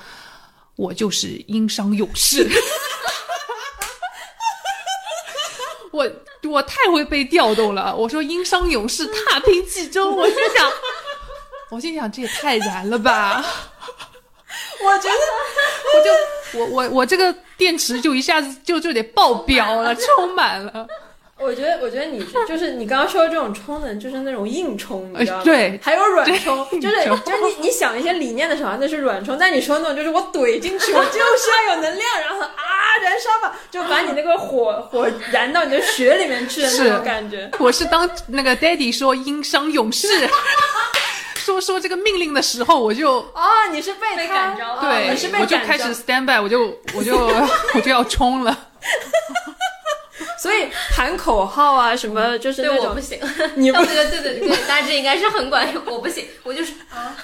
[0.77, 2.49] 我就是殷商勇士。
[5.93, 6.09] 我
[6.49, 7.95] 我太会被调动了。
[7.95, 10.71] 我说殷商勇士 踏平冀州，我心想，
[11.71, 13.45] 我心想这也太燃了吧。
[14.83, 15.15] 我觉得，
[15.95, 20.87] 我就我我我这个电池就一下子就就得爆表了，充满了。
[21.41, 25.43] 我觉得，我觉得你就是你刚刚说的这种充能，就是那种硬充，你知道吗？
[25.45, 29.39] 对，还有软充，就是就是你你想一些理念的时候，那是软充。
[29.39, 31.19] 但你说那种就是我怼进去，我就是
[31.67, 32.53] 要有能量，然后啊
[33.03, 37.51] 燃烧吧，就把你那个火火燃到你的血里面去的那种感觉。
[37.59, 40.09] 我是当那个 Daddy 说殷商勇士。
[41.41, 47.17] 说说这个命令的时候，我就啊，你是被感召，对，你是被我就开始 stand by，我就我就
[47.75, 48.57] 我就要冲了。
[50.41, 53.21] 所以喊口号啊，什么就是那种我不行，
[53.57, 55.83] 你不对对对对对，大致应该是很管用。
[55.85, 57.15] 我不行，我就是啊。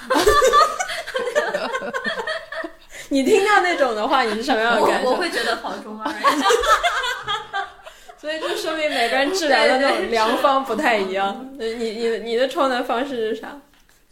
[3.09, 5.09] 你听到那种的话，你是什么样的感受？
[5.09, 6.13] 我会觉得好中二。
[8.21, 11.49] 所以就说明每个人治疗的那种良方不太一样。
[11.57, 13.47] 你你你的充能方式是啥？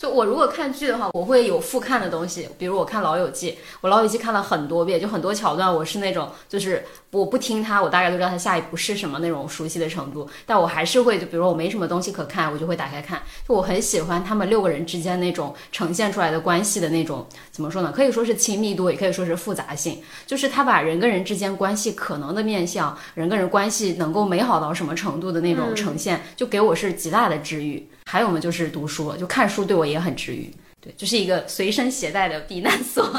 [0.05, 3.51] 就我如果看剧的话，我会有复看的东西，比如我看《老友记》，
[3.81, 13.19] 我《老友记》看了很多遍，就很多桥段，我是那种就是我不听他，我大概都知道他下一步是什么那种熟悉的程度，但我还是会就比如说我没什么东西可看，我就会打开看。
[13.49, 17.91] 就我很喜欢他们六个人之间那种呈现出来的关系的那种怎么说呢？
[17.91, 27.89] 可以说是亲密度，也可以说是复杂性，就是他把人跟人之间关系可能的面向，人跟人关系能够美好到什么程度的那种呈现，就给我是极大的治愈。
[28.05, 33.11] 还有嘛，就是读书，就看书对我也很治愈，对，就是一个随身携带的避难所。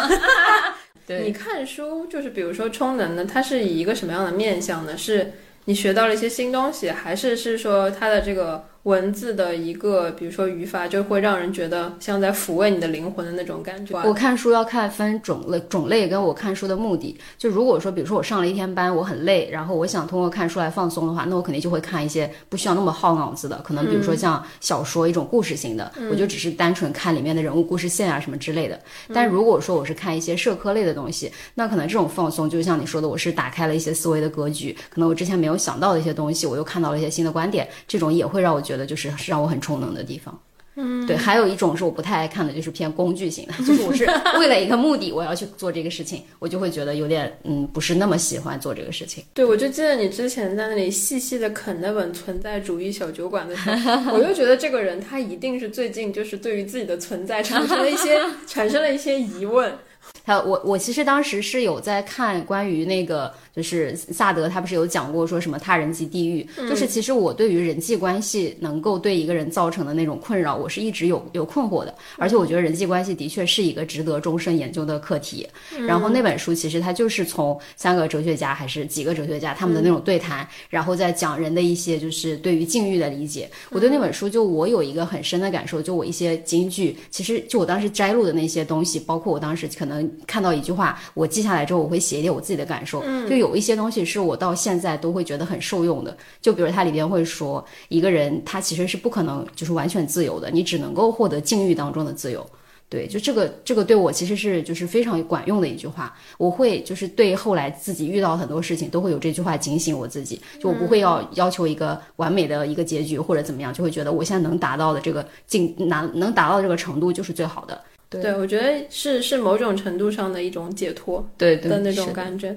[1.07, 4.97] 对你看书，就是比如说充能的，它是以一个什么样的面向呢？
[4.97, 5.33] 是
[5.67, 8.65] 你学到了一些新东西，还是是说它的这个？
[8.87, 14.01] 文字的一个，比如说语法，就会让人觉得像在抚慰你的灵魂的那种感觉。
[14.03, 17.19] 我看书要看分种类，种类跟我看书的目的。
[17.37, 28.81] 就如果说，比如说我上了一天班，我很累，然后我想通过看书来放松的话，那我肯定就会看一些不需要那么耗脑子的，可能比如说像小说一种故事型的，我就只是单纯看里面的人物故事线啊什么之类的。
[29.13, 39.57] 但如果说我是看一些社科类的东西，那可能这种放松，就像你说的，我是打开了一些思维的格局，可能我之前没有想到的一些东西，我又看到了一些新的观点，这种也会让我觉得就是让我很。
[39.67, 40.41] 充能的地方，
[40.77, 44.09] 嗯，对，还有一种是我不太爱看的，就是偏工具型的，就是我是
[44.39, 49.25] 为了一个目的，我要去做这个事情，我就会觉得有点，嗯，不是那么喜欢做这个事情。
[49.35, 59.73] 对，我就记得你之前在那里细细的啃那本存在主义小酒馆的时候，我就觉得这个人他一定是最近就是对于自己的存在产生了一些产生了一些疑问。
[60.25, 63.35] 他我我其实当时是有在看关于那个。
[63.57, 66.47] 就是萨德，他不是有讲过说什么他人即地狱？
[66.69, 71.95] 就是其实我对于人际关系能够对一个人造成的那种困扰，我是一直有有困惑的。
[72.19, 75.49] 而且我觉得人际关系的确是一个值得终身研究的课题。
[75.87, 83.51] 然后那本书其实它就是从三个哲学家还是几个哲学家他们的那种对谈，然后再讲人的一些就是对于境遇的理解。
[83.71, 93.46] 我对那本书就我有一个很深的感受，就我一些金句，其实就我当时摘录的那些东西，包括我当时可能看到一句话，我记下来之后，我会写一点我自己的感受，就有。
[93.47, 102.45] 有一些东西是我到现在都会觉得很受用的，就比如它里边会说，一个人他其实是不可能就是完全自由的，你只能够获得境遇当中的自由。
[102.89, 106.15] 对，就这个这个对我其实是就是非常管用的一句话。
[106.39, 117.81] 我会就是对后来自己遇到很多事情都会有这句话警醒我自己，就我不会要要求一个完美的一个结局或者怎么样，就会觉得我现在能达到的这个境能能达到这个程度就是最好的。
[118.09, 122.57] 对，我觉得是是某种程度上的一种解脱，对的那种感觉。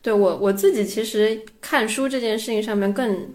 [0.00, 3.28] 对我我自己其实看书这件事情上面更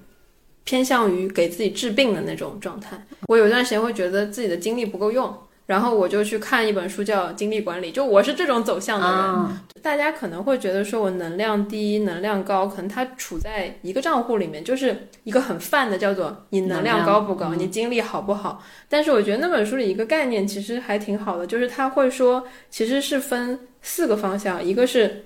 [0.64, 3.05] 偏向于给自己治病的那种状态。
[3.28, 5.34] 我有段时间会觉得自己的精力不够用。
[5.72, 7.91] 然后我就去看一本书，叫《精力管理》。
[7.93, 18.61] 就我是这种走向的人，大家可能会觉得说我能量低、能量高，可能它处在一个账户里面，就是一个很泛的，叫做你能量高不高，你精力好不好。
[18.89, 25.24] 但是我觉得那本书里一个概念其实还挺好的，就是他会说其实是分四个方向，一个是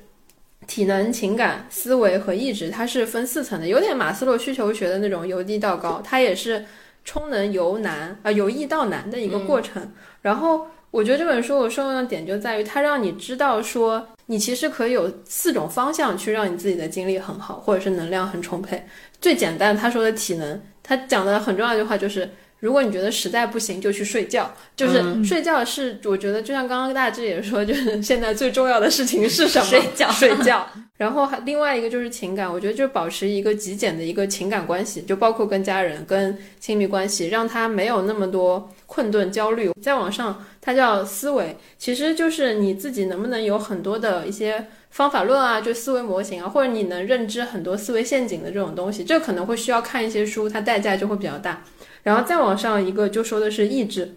[0.67, 6.63] 体能、情感、思维和意志，它是分四层的，有点马斯洛需求学的那种由低到高，它也是
[7.05, 9.93] 充能由难啊由易到难的一个过程。
[10.21, 18.85] 然后我觉得这本书我受用的点就在于，它让你知道说，你其实可以有四种方向去让你自己的精力很好，或者是能量很充沛。
[19.21, 22.29] 最简单，他说的体能，他讲的很重要一句话就是，
[22.59, 24.53] 如果你觉得实在不行，就去睡觉。
[24.75, 29.65] 就是睡觉是，我觉得就像刚刚大志也说，就是现在最重要的事情是什么？
[29.65, 30.09] 睡觉。
[30.09, 30.67] 睡觉。
[30.97, 39.69] 然后还另外一个就是情感，我觉得就保持一个极简的一个情感关系，就包括跟家人、跟亲密关系，让他没有那么多困顿、焦虑。
[39.81, 51.61] 再往上，它叫思维，其实就是你自己能不能有很多的一些方法论啊，就思维模型啊，或者你能认知很多思维陷阱的这种东西，这可能会需要看一些书，它代价就会比较大。
[52.05, 54.15] 然后再往上一个就说的是意志。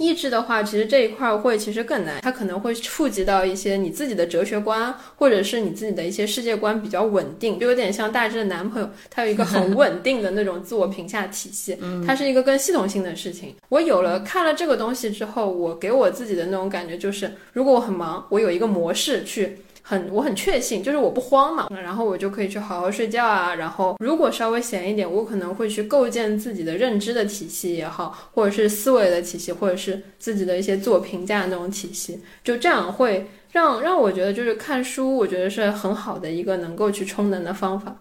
[0.00, 13.54] 意志的话，其实这一块会其实更难，它可能会触及到一些你自己的哲学观，或者是你自己的一些世界观比较稳定，就有点像大志的男朋友，他有一个很稳定的那种自我评价体系， 它是一个更系统性的事情。
[13.68, 19.58] 我有了看了这个东西之后，我给我自己的那种感觉就是，如果我很忙，我有一个模式去。
[19.82, 23.52] 很，我很确信，就是我不慌嘛，然后我就可以去好好睡觉啊。
[23.54, 32.18] 然后如果稍微闲一点，我可能会去构建自己的认知的体系也好，或者是思维的体系，或者是自己的一些自我评价那种体系。
[32.44, 37.94] 就这样会让让我觉得，就是看书，我觉得是很好的一个能够去充能的方法。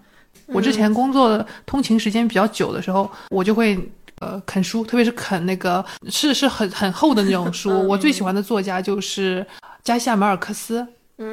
[0.45, 3.77] 我之前工作通勤时间比较久的时候，我就会
[4.19, 7.69] 呃啃书，特别是啃那个是是很很厚的那种书。
[7.87, 9.45] 我最喜欢的作家就是
[9.83, 10.85] 加西亚马尔克斯。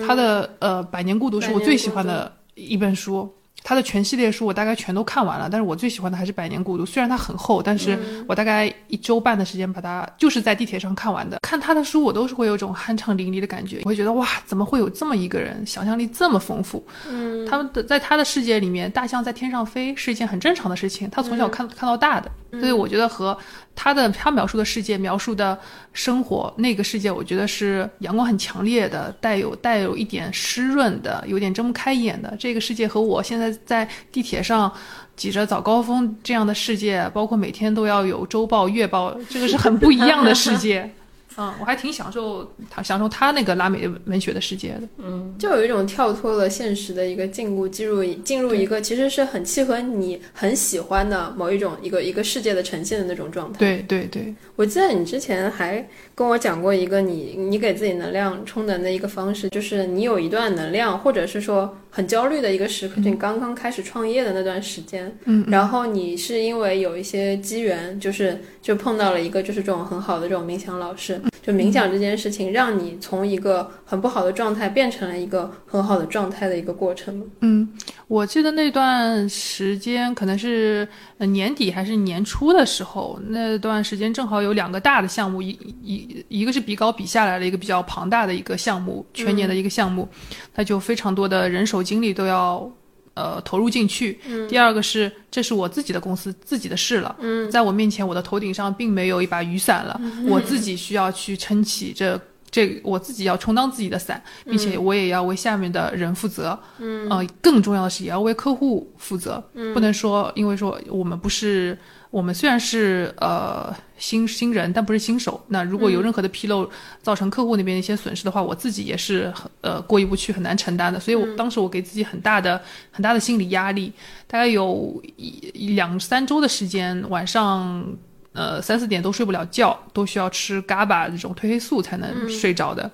[0.06, 3.32] 他的呃《百年孤独》是我最喜欢的一本书。
[3.64, 6.84] 他的全系列书我大概全都看完了，但是我最喜欢的还是《百年孤独》。
[6.86, 11.38] 虽然它很厚，但是我大概一周半的时间把它就是在地铁上看完的。
[11.42, 13.80] 看他的书，我都是会有种酣畅淋漓的感觉。
[13.82, 16.82] 我会觉得哇，怎么会有这么一个人，想象力这么丰富？
[17.10, 21.10] 嗯，他们的在他的世界里面，大象在天上飞是一件很正常的事情。
[21.10, 23.36] 他从小看看到大的，所以我觉得和
[23.74, 25.58] 他的他描述的世界描述的
[25.92, 32.36] 生活那个世界，我觉得是阳光很强烈的，带有带有一点湿润的，有点睁不开眼的。
[32.38, 33.48] 这个世界和我现在。
[33.64, 34.72] 在地铁上
[35.16, 40.90] 挤着早高峰这样的世界，包括每天都要有周报、月报，这个是很不一样的世界。
[41.38, 44.82] 嗯，我还挺享受他享受他那个拉美文学的世界的。
[44.98, 53.58] 嗯，就有一种跳脱了现实的一个禁锢，进入进入一个其实是很契合你很喜欢的某一种一个一个世界的呈现的那种状态。
[53.60, 65.16] 对对对，我记得你之前还跟我讲过一个你你给自己能量充能的一个方式，就是你有一段能量，或者是说很焦虑的一个时刻，就你刚刚开始创业的那段时间。
[65.26, 71.20] 嗯，然后你是因为有一些机缘，就是就碰到了一个就是这种很好的这种冥想老师。
[71.48, 77.24] 就冥想这件事情，让你从一个很不好的状态变成了一个很好的状态的一个过程吗？
[77.40, 77.66] 嗯，
[78.06, 80.86] 我记得那段时间可能是
[81.16, 90.06] 年底还是年初的时候，那段时间正好有两个大的项目，一一一个是比稿比下来了一个比较庞大的一个项目，全年的一个项目，
[90.54, 92.70] 那就非常多的人手精力都要。
[93.18, 94.16] 呃，投入进去。
[94.48, 97.16] 第二个是，这是我自己的公司，自己的事了。
[97.18, 106.56] 嗯，在我面前，我的头顶上并没有一把雨伞了，我自己需要去撑起这这，我自己要充当自己的伞，并且我也要为下面的人负责。
[106.78, 109.42] 嗯，呃，更重要的是，也要为客户负责。
[109.54, 111.76] 嗯，不能说，因为说我们不是。
[112.10, 115.38] 我们虽然是呃新新人，但不是新手。
[115.48, 116.68] 那如果有任何的纰漏，
[117.02, 120.98] 造成客户那边一些损失的话，我自己也是很呃过意不去，很难承担的。
[120.98, 122.58] 所以，我当时我给自己很大的
[122.90, 123.92] 很大的心理压力，
[124.26, 127.84] 大概有一两三周的时间，晚上
[128.32, 132.90] 呃三四点都睡不了觉，都需要吃嘎巴这种褪黑素才能睡着的。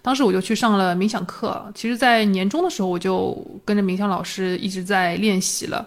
[0.00, 1.70] 当时我就去上了冥想课。
[1.74, 5.86] 其实，在年终的时候，我就跟着冥想老师一直在练习了。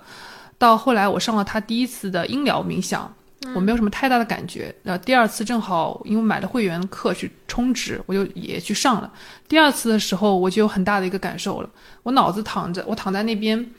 [0.57, 3.13] 到后来，我上了他第一次的音疗冥想，
[3.53, 4.73] 我没有什么太大的感觉。
[4.83, 9.11] 呃，第二次正好因为买了会员课去充值，我就也去上了。
[9.47, 11.69] 第二次的时候，我就有很大的一个感受了。
[12.03, 13.69] 我脑子躺着，我躺在那边，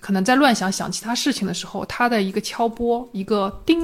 [0.00, 3.80] 可能在乱想想其他事情的时候，他的一个敲拨，一个叮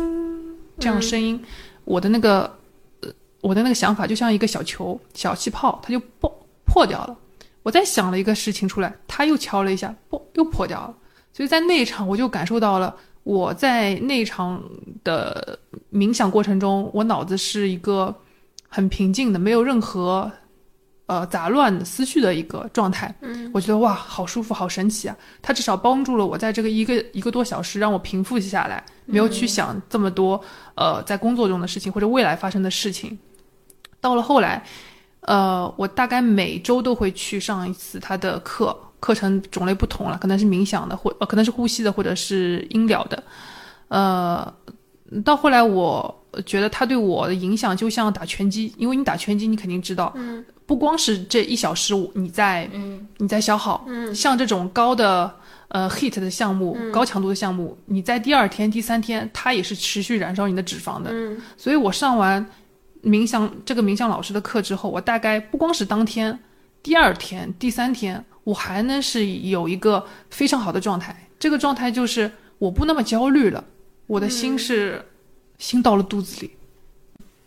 [0.81, 1.41] 这样声音，
[1.85, 2.59] 我的那个
[3.03, 3.11] 呃，
[3.41, 6.33] 我的那个想法就像一个小球、小气泡，它就爆
[6.65, 7.17] 破掉了。
[7.63, 10.95] 我再想了一个事情出来，他又敲了一下，爆又破掉了。
[11.35, 14.63] 所以在那一场，我就感受到了我在那一场
[15.03, 15.59] 的
[15.93, 18.15] 冥想过程中，我脑子是一个
[18.69, 20.31] 很平静的，没有任何
[21.07, 23.13] 呃杂乱的思绪的一个状态。
[23.21, 25.17] 嗯，我觉得哇，好舒服，好神奇啊！
[25.43, 30.41] 它至少帮助了我在这个一个一个多小时，让我平复下来，没有去想这么多
[30.77, 33.19] 呃在工作中的事情或者未来发生的事情。
[34.01, 34.63] 到了后来，
[35.23, 38.79] 呃，我大概每周都会去上一次他的课。
[39.05, 43.23] 课程种类不同了，可能是冥想的，或呃可能是呼吸的，或者是音疗的。
[43.89, 44.51] 呃，
[45.23, 55.31] 到后来我觉得他对我的影响就像打拳击，因为你打拳击，你肯定知道，嗯，不光是这一小时你在，嗯，你在消耗，嗯，像这种高的
[55.69, 61.11] 呃，heat 的项目，高强度的项目，你在第二天、第三天，它也是持续燃烧你的脂肪的。
[61.13, 61.39] 嗯。
[61.59, 62.45] 所以我上完
[63.03, 66.39] 冥想这个冥想老师的课之后，我大概不光是当天，
[66.83, 71.29] 第二天、第三天，我还能是有一个非常好的状态。
[71.39, 73.65] 这个状态就是我不那么焦虑了，
[74.07, 75.03] 我的心是、
[75.59, 76.51] 心到了肚子里。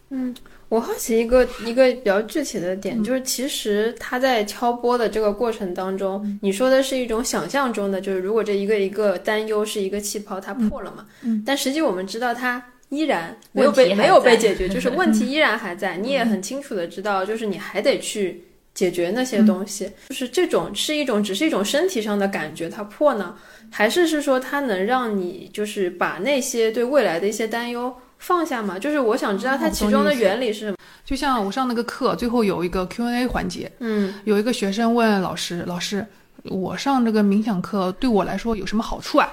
[0.10, 0.36] 嗯
[0.70, 11.42] 我好奇一个一个比较具体的点，就是其实他在敲钵的这个过程当中，你说的是一种想象中的，就是如果这一个一个担忧是一个气泡，它破了嘛，嗯。
[11.46, 18.47] 但实际我们知道它依然没有被没有被解决，就是问题 依然还在，你也很清楚的知道，就是你还得去
[18.78, 23.34] 解决那些东西，就是这种是一种只是一种身体上的感觉，它破呢，
[23.72, 28.78] 还是是说它能让你就是把那些对未来的一些担忧放下嘛？
[28.78, 30.78] 就是我想知道它哦其中的原理是什么。
[31.04, 36.06] 就像我上那个课，最后有一个 Q&A 环节，嗯有一个学生问老师：“老师，
[36.44, 39.28] 我上这个冥想课对我来说有什么好处啊？”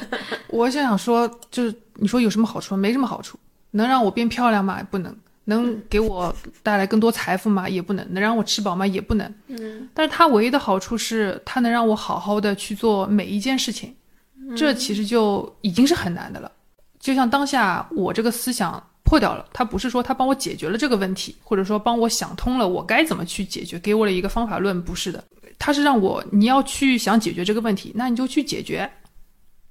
[0.48, 2.76] 我想想说，就是你说有什么好处？
[2.76, 3.38] 没什么好处。
[3.70, 4.82] 能让我变漂亮吗？
[4.90, 5.16] 不能。
[5.44, 7.68] 能给我带来更多财富吗？
[7.68, 8.06] 也不能。
[8.12, 8.86] 能让我吃饱吗？
[8.86, 9.34] 也不能。
[9.48, 13.94] 嗯但是它唯一的好处是，它能让我好好的去做每一件事情，
[14.56, 16.50] 这其实就已经是很难的了。
[16.98, 25.24] 就像当下我这个思想破掉了，它不是说它帮我解决了这个问题，或者说帮我想通了我该怎么去解决，给我了一个方法论，不是的，
[25.58, 28.88] 它是让我你要去想解决这个问题，那你就去解决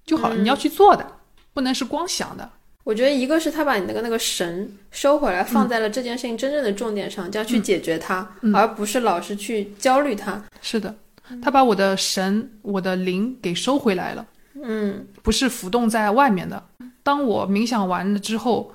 [0.05, 1.05] 就好了，你要去做的，
[1.53, 2.49] 不能是光想的。
[2.83, 10.41] 我觉得一个是他把你那个那个神收回来，放在了这件事情真正的重点上，就要去解决它，嗯而不是老是去焦虑它。
[10.61, 10.95] 是的，
[11.41, 14.25] 他把我的神、我的灵给收回来了。
[14.61, 16.61] 嗯不是浮动在外面的。
[17.03, 18.73] 当我冥想完了之后，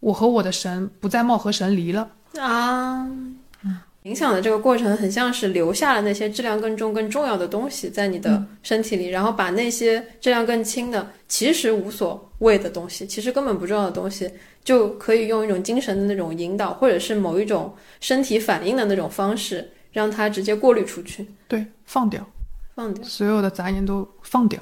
[0.00, 2.08] 我和我的神不再貌合神离了。
[2.38, 3.10] 啊，
[4.08, 14.30] 冥想的这个过程很像是留下了那些质量更重、更重要的东西在你的身体里，然后把那些质量更轻的、其实无所谓的东西，其实根本不重要的东西，
[14.64, 22.26] 就可以用一种精神的那种引导，或者是某一种身体反应的那种方式，让它直接过滤出去，对，放掉
[22.74, 23.04] 放掉。
[23.04, 24.58] 所有的杂念都放掉。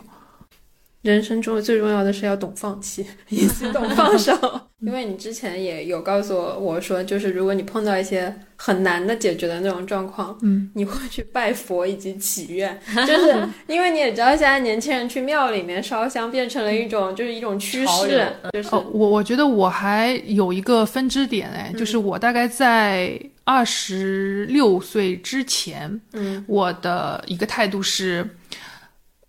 [1.07, 4.32] 人生中最重要的是要懂放弃，以及懂放手。
[4.80, 13.34] 因为你之前也有告诉我我说，就是如果你碰到一些很难的解决的那种状况，嗯，你会去拜佛以及祈愿， 就是
[13.66, 26.44] 因为你也知道现在年轻人去庙里面烧香变成了一种就是一种趋势，就是哦，我我觉得我还有一个分支点哎，就是我大概在二十六岁之前，嗯。
[26.46, 28.28] 我的一个态度是，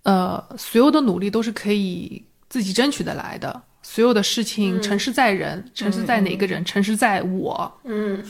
[0.08, 3.62] 呃，所有的努力都是可以自己争取的来的。
[3.84, 7.70] 所有的事情，成事在人，成事在哪个人，成事在我。
[7.84, 8.24] 嗯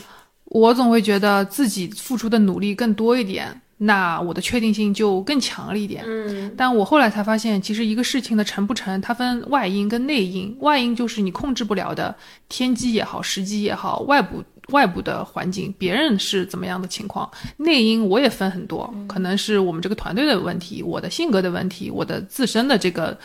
[0.46, 6.02] 我总会觉得自己付出的努力更多一点，那我的确定性就更强了一点。
[6.04, 10.56] 嗯但我后来才发现，其实一个事情的成不成，它分外因跟内因。
[10.58, 12.12] 外因就是你控制不了的，
[12.48, 17.30] 天机也好，时机也好，外部外部的环境，别人是怎么样的情况。
[17.56, 23.16] 内因我也分很多，可能是我们这个团队的问题，我的性格的问题，我的自身的这个。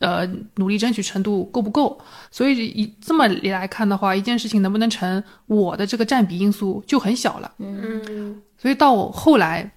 [0.00, 1.96] 呃，努力争取程度够不够？
[2.28, 7.52] 所以以这么来看的话，一件事情能不能成，我的这个占比因素就很小了。
[7.58, 9.70] 嗯所以到后来，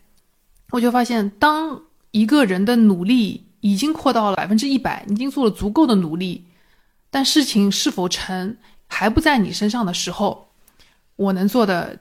[0.72, 6.44] 我就发现，当一个人的努力已经扩到了百分之一百，你已经做了足够的努力，
[7.12, 8.58] 但事情是否成
[8.88, 10.45] 还不在你身上的时候，
[11.16, 11.98] 我能做的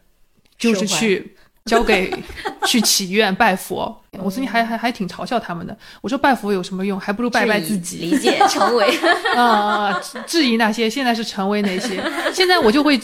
[0.58, 1.36] 就是去
[1.66, 2.12] 交给
[2.66, 4.00] 去祈愿拜佛。
[4.22, 6.98] 我曾经还还还挺嘲笑他们的，我说拜佛有什么用？
[7.00, 7.98] 还不如拜拜自己。
[7.98, 8.86] 理解 成为
[9.34, 9.92] 啊、
[10.26, 12.00] 质疑那些，现在是成为那些。
[12.32, 13.00] 现在我就会，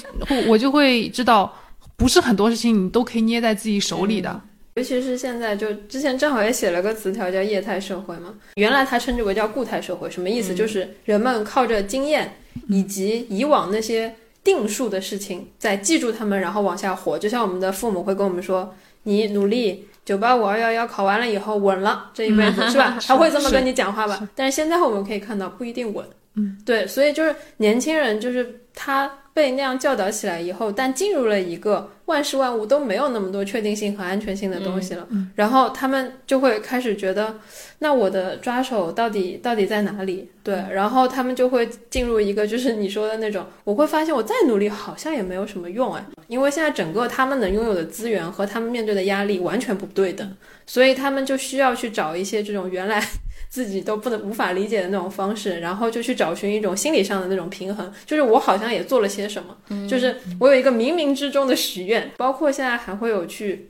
[0.46, 1.52] 我就会知道，
[1.96, 4.40] 不是很多事情你都可以捏在自己手里的。
[4.74, 10.54] 尤其是现在，就之前正好也写了个词条叫业态社会嘛，原来它称之为叫固态社会，什么意思？
[10.54, 12.36] 就是人们靠着经验
[12.68, 17.18] 以及以往那些定数的事情，在记住他们，然后往下活。
[17.18, 18.74] 就像我们的父母会跟我们说，
[19.04, 19.86] 你努力。
[20.02, 22.98] 九八五二幺幺考完了以后稳了，这一辈子、 是吧？
[23.06, 24.28] 他会这么跟你讲话吧？
[24.34, 37.38] 但是现在我们可以看到不一定稳，嗯，对，所以就是年轻人就是他被那样教导起来以后，但进入了一个万事万物都没有那么多确定性和安全性的东西了，然后他们就会开始觉得，
[37.80, 40.30] 那我的抓手到底到底在哪里？
[40.42, 53.02] 对，然后他们就会进入一个就是你说的那种，我会发现我再努力好像也没有什么用哎，因为现在整个他们能拥有的资源和他们面对的压力完全不对等，所以他们就需要去找一些这种原来。
[53.48, 63.69] 自己都不能无法理解的那种方式，然后就去找寻一种心理上的那种平衡，就是我好像也做了些什么，就是我有一个冥冥之中的许愿，包括现在还会有去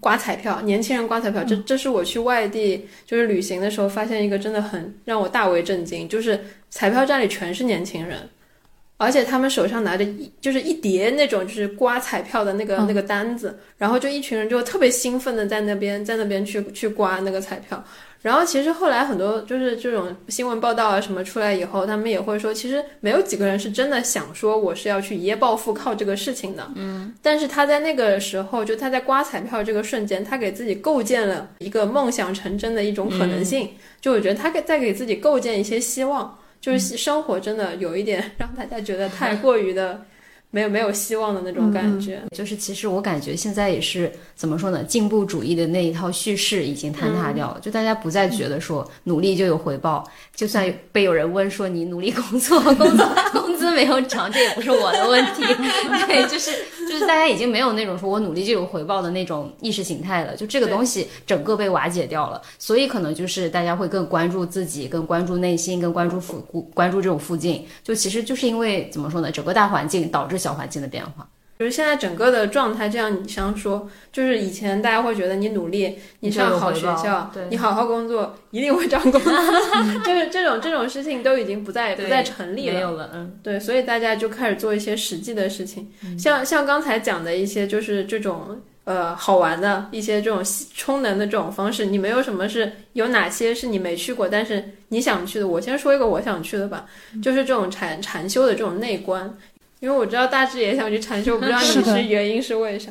[0.00, 6.38] 刮彩票，年轻人刮彩票，这这是我去外地就是旅行的时候发现一个真的很让我大为震惊，就是
[6.70, 8.28] 彩票站里全是年轻人，
[8.96, 17.82] 而且他们手上拿着一就是一叠那种就是刮彩票的那个、那个单子，然后就一群人就特别兴奋的在那边在那边去去刮那个彩票。
[18.20, 26.68] 然后其实后来很多就是这种新闻报道啊什么出来以后，他们也会说，其实没有几个人是真的想说我是要去一夜暴富靠这个事情的。
[26.74, 33.70] 嗯，但是他在那个时候，就他在刮彩票这个瞬间，他给自己构建了一个梦想成真的一种可能性。
[34.00, 40.02] 就我觉得他给在给自己构建一些希望，就是生活真的有一点 让大家觉得太过于的。
[40.50, 44.82] 没有没有希望的那种感觉，就是其实我感觉现在也是怎么说呢？
[44.84, 55.42] 进步主义的那一套叙事已经坍塌掉了，就大家不再觉得说努力就有回报，就算被有人问说你努力工作，工作工资没有涨，这也不是我的问题。
[56.06, 56.50] 对，就是
[56.88, 66.40] 就是大家已经没有那种说我努力就有回报的那种意识形态了，就这个东西整个被瓦解掉了，所以可能就是大家会更关注自己，更关注内心，更关注附
[66.72, 67.66] 关注这种附近。
[67.84, 69.30] 就其实就是因为怎么说呢？
[69.30, 70.38] 整个大环境导致。
[70.38, 71.28] 小环境的变化，
[71.58, 79.30] 就是现在整个的状态，这样你像说，就是以前大家会觉得你努力，你上好学校，你好好工作，一定会涨工资，
[80.06, 90.40] 就是这种这种事情都已经不再不再成立了，没有了，嗯，对，所以大家就开始做一些实际的事情，像像刚才讲的一些，就是这种呃好玩的一些这种
[90.76, 95.48] 充能的这种方式，你没有什么是有哪些是你没去过，但是你想去的？
[95.48, 96.86] 我先说一个我想去的吧，
[97.20, 99.36] 就是这种禅禅修的这种内观。
[99.80, 102.90] 因为我知道大志也想去禅修， 我不知道你是原因是为啥？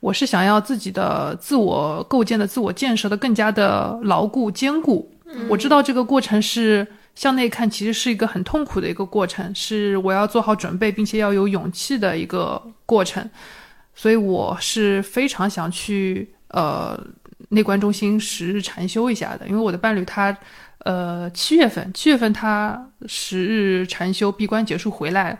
[0.00, 5.10] 我是想要自己的自我构建的自我建设的更加的牢固坚固。
[5.48, 13.28] 我知道这个过程是向内看，其实是一个很痛苦的一个过程，是我要做好准备，并且要有勇气的一个过程。
[13.94, 16.98] 所以我是非常想去呃
[17.48, 20.36] 内观中心十日禅修一下的，因为我的伴侣他
[20.80, 25.38] 呃七月份七月份他十日禅修闭关结束回来。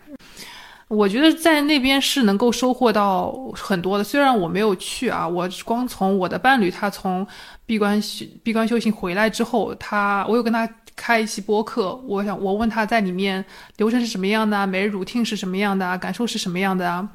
[0.95, 7.27] 我觉得在那边是能够收获到很多的，虽然我没有去啊，我光从我的伴侣他从
[7.65, 13.43] 闭关修闭关修行回来之后，他我有跟他开一期播客，我想我问他在里面
[13.79, 17.09] 流程是什么样的，每日 routine 是什么样的，感受是什么样的啊？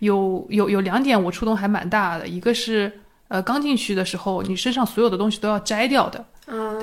[0.00, 2.90] 有有有两点我触动还蛮大的，一个是
[3.28, 6.24] 呃刚进去的时候，你身上所有的东西都要摘掉的，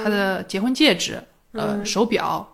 [0.02, 1.22] 他的结婚戒指，
[1.52, 2.48] 呃手表。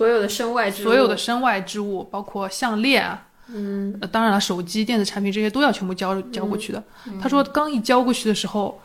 [0.00, 3.06] 所有的身外之物，所有的身外之物，包括项链，
[3.48, 6.82] 嗯，当然了，手机、电子产品这些都要全部交交过去的。
[7.20, 8.80] 他说，刚一交过去的时候，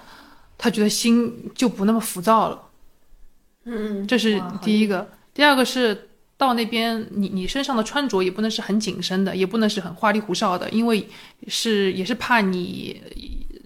[0.57, 2.61] 他觉得心就不那么浮躁了。
[3.63, 5.09] 嗯，这是第一个。
[5.33, 11.07] 第二个是到那边，你你身上的穿着也不能是很紧身的，也不能是很花里胡哨的，因为
[11.47, 13.01] 是也是怕你。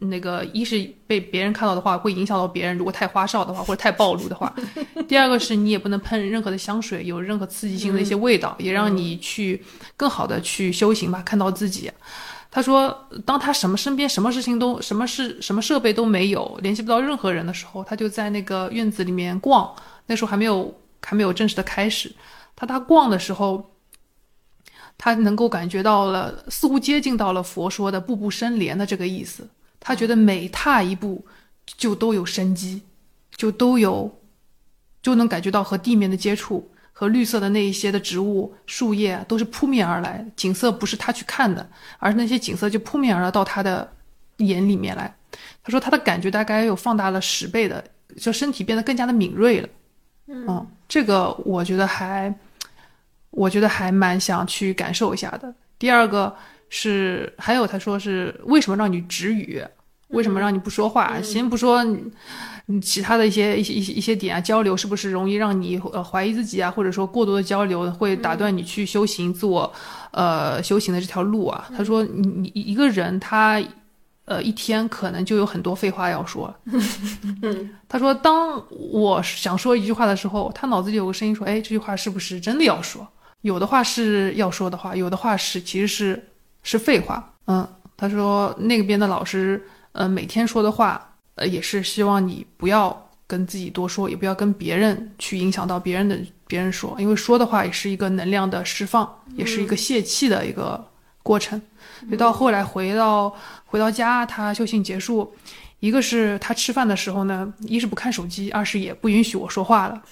[0.01, 2.77] 那个一是被别人看到的话，会影响到别人。
[2.77, 4.53] 如果太花哨的话，或者太暴露的话，
[5.07, 9.63] 第二个是你也不能喷任何的香水，有任何刺激性的一些味道，也让你去
[9.97, 11.91] 更好的去修行吧，看到自己。
[12.51, 19.71] 他说，当他什么身边什么事情都什么事什么设备都没有，联系不到任何人的时候，他就在那个院子里面逛。
[20.07, 22.11] 那时候还没有还没有正式的开始。
[22.55, 23.75] 他他逛的时候，
[24.97, 29.47] 他能够感觉到了，似乎接近到了佛说的步步生莲的这个意思。
[29.79, 31.25] 他觉得每踏一步
[31.65, 32.81] 就都有生机，
[33.35, 34.19] 就都有，
[35.01, 41.67] 就能感觉到和地面的接触，和绿色的那一些的植物、树叶都是扑面而来，景色不是他去看的，
[41.97, 43.89] 而是那些景色就扑面而来到他的
[44.37, 45.15] 眼里面来。
[45.63, 47.83] 他说他的感觉大概有放大了十倍的，
[48.17, 49.69] 就身体变得更加的敏锐了。
[50.27, 52.33] 嗯，这个我觉得还，
[53.29, 55.53] 我觉得还蛮想去感受一下的。
[55.77, 56.35] 第二个。
[56.69, 59.63] 是，还有他说是为什么让你止语？
[60.09, 61.21] 为什么让你不说话？
[61.21, 66.71] 先不说，你，其他的一些一些一些一些点啊，交流是不是容易让你呃怀疑自己啊？
[66.71, 69.71] 或者说过多的交流会打断你去修行自我，
[70.09, 71.69] 呃，修行的这条路啊？
[71.77, 73.61] 他说你你一个人他，
[74.25, 76.51] 呃，一天可能就有很多废话要说。
[77.87, 83.07] 他说当我想说一句话的时候，他脑子里有个声音说，哎，这句话是不是真的要说？
[83.41, 86.25] 有的话是要说的话，有的话是其实是。
[86.63, 100.83] 是废话，嗯，他说那边的老师，呃，每天说的话，呃，也是希望你不要跟自己多说，也不要跟别人去影响到别人的，别人说，因为说的话也是一个能量的释放，也是一个泄气的一个
[101.23, 101.61] 过程。
[102.01, 103.35] 所以到后来回到
[103.65, 105.33] 回到家，他修行结束，
[105.79, 110.01] 一个是他吃饭的时候呢，一是不看手机，二是也不允许我说话了。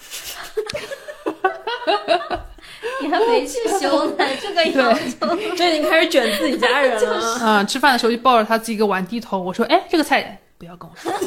[3.02, 7.38] 你还没去修呢， 这个要求，这已经开始卷自己家人了。
[7.42, 9.40] 嗯，吃饭的时候就抱着他自己一个碗低头。
[9.40, 11.12] 我说：“哎，这个菜不要跟我说。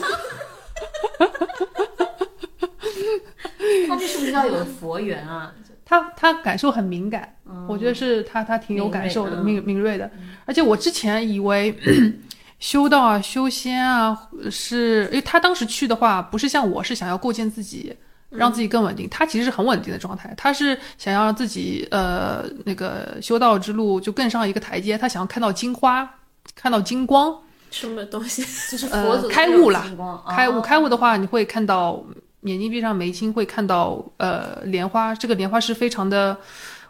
[3.88, 5.54] 他这是不是要有佛缘啊？
[5.86, 7.36] 他他感受很敏感，
[7.68, 10.10] 我觉得是他他挺有感受的，敏敏锐的。
[10.46, 11.76] 而且我之前以为
[12.60, 14.18] 修道啊、修仙啊，
[14.50, 17.96] 是因为他当时去的话，不是像我是想要构建自己，
[18.32, 19.08] 让自己更稳定。
[19.10, 26.10] 他其实是很稳定的状态，他是想要让自己呃那个修道之路就更上一个台阶，他想要看到金花，
[26.56, 27.34] 看到金光。
[27.70, 28.42] 什么东西？
[28.72, 29.86] 就是佛祖开悟了，
[30.30, 32.04] 开悟开悟的话，你会看到。
[32.46, 36.36] 眼睛闭上，眉心会看到呃莲花，这个莲花是非常的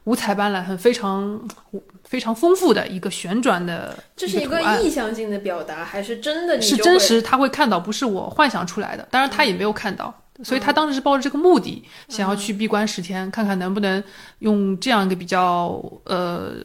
[0.05, 1.45] 五彩斑斓，很非常
[2.05, 3.93] 非常丰富的一个旋转的。
[4.15, 6.61] 这是一个意象性的表达，还是真的？
[6.61, 9.05] 是真实，他会看到，不是我幻想出来的。
[9.11, 14.03] 当然，他也没有看到，所以他当时是抱着这个目的，想要去闭关十天，看看能不能
[14.39, 16.55] 用这样一个比较呃。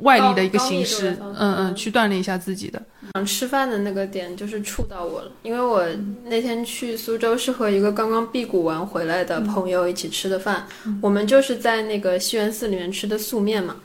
[0.00, 2.80] 外力的一个形式，嗯嗯，去锻炼一下自己的。
[3.12, 5.86] 想吃饭的那个点就是触到我了，因为我
[6.24, 10.66] 那天去苏州是和一个刚刚辟谷完回来的朋友一起吃的饭，
[11.02, 13.76] 我们就是在那个西园寺里面吃的素面嘛。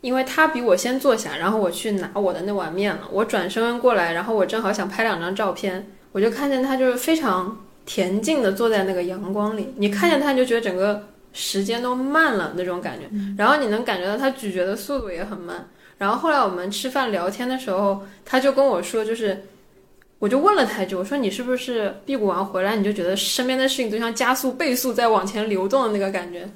[0.00, 3.02] 因为他比我先坐下，然后我去拿我的那碗面了。
[3.12, 7.54] 我转身过来，然后我正好想拍两张照片，我就看见他就是非常
[7.86, 11.06] 恬静的坐在那个阳光里，你看见他你就觉得整个。
[11.32, 13.08] 时间都慢了那种感觉，
[13.38, 15.68] 然后你能感觉到他咀嚼的速度也很慢。
[15.96, 19.44] 然后后来我们吃饭聊天的时候，他就跟我说，就是，
[20.18, 26.50] 我就问了他一句，我说你是不是辟谷完回来你就觉得身边的事情都像加速倍速在往前流动的那个感觉？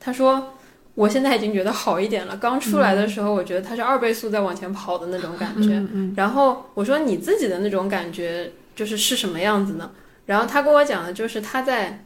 [0.00, 0.54] 他说
[0.94, 5.84] 我现在已经觉得好一点了，刚出来的时候我觉得他是二倍速在往前跑的那种感觉。
[6.16, 9.90] 然后我说你自己的那种感觉就是是什么样子呢？
[10.26, 12.04] 然后他跟我讲的就是他在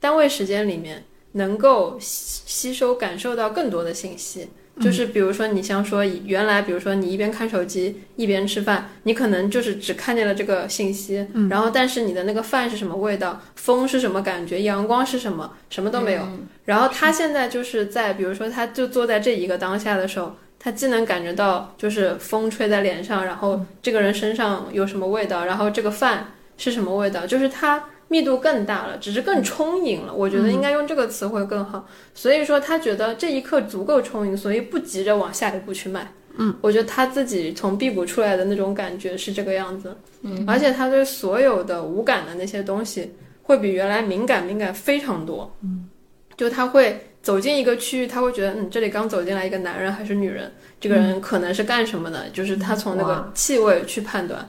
[0.00, 1.04] 单位时间里面。
[1.36, 4.48] 能够吸吸收、感受到更多的信息，
[4.80, 16.22] 就是比如说，你像说原来，比如说你一边看手机一边吃饭，你可能就是只看见了这个信息，然后但是你的那个饭是什么味道，风是什么感觉，阳光是什么，什么都没有。
[16.66, 27.84] 然后他现在就是在，比如说，他就坐在这一个当下的时候，他既能感觉到就是风吹在脸上，然后这个人身上有什么味道，然后这个饭是什么味道，就是它。
[28.08, 30.12] 密度更大了，只是更充盈了。
[30.12, 31.88] 我觉得应该用这个词会更好。
[32.14, 36.12] 所以说他觉得这一刻足够充盈，所以不急着往下一步去迈。
[36.36, 39.96] 嗯，我觉得他自己从辟谷出来的那种感觉是这个样子。
[40.20, 45.52] 嗯，而且他对所有的无感的那些东西会比原来敏感敏感非常多。
[45.62, 45.88] 嗯，
[46.36, 54.48] 就他会走进一个区域，他会觉得嗯，这里刚走进来一个男人还是女人，这个人可能是干什么的，就是他从那个气味去判断。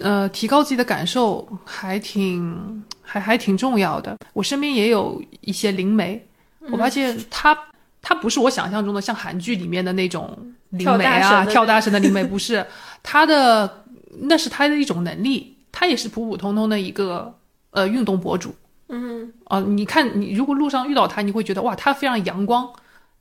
[0.00, 4.16] 呃，提高自己的感受还挺还还挺重要的。
[4.32, 6.26] 我身边也有一些灵媒，
[6.70, 7.56] 我发现他
[8.00, 10.36] 他不是我想象中的像韩剧里面的那种
[10.70, 12.64] 灵媒啊，跳大神的灵媒不是，
[13.02, 13.84] 他的
[14.20, 17.34] 那是他的一种能力，他也是普普通通的一个
[17.70, 18.54] 呃运动博主。
[18.88, 22.68] 嗯，哦，你看你如果路上遇到他，你会觉得哇，他非常阳光。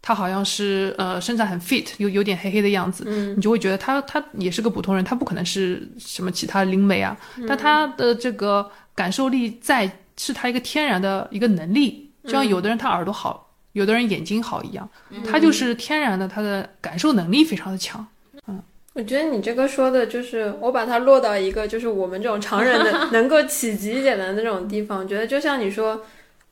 [0.04, 3.04] 他好像是呃身材很 fit，有有点黑黑的样子，
[3.36, 7.16] 你就会觉得他他也是个普通人，他不可能是什么其他灵媒啊。
[7.48, 14.90] 但他的这个感受力在是他一个天然的一个能力，就像有的人他耳朵好，有的人眼睛好一样，
[15.30, 18.04] 他就是天然的他的感受能力非常的强。
[18.48, 18.60] 嗯，
[18.94, 26.04] 我觉得你这个说的就是我把它落到一个就是我们这种常人的 能够企及一点的那种地方，觉得就像你说。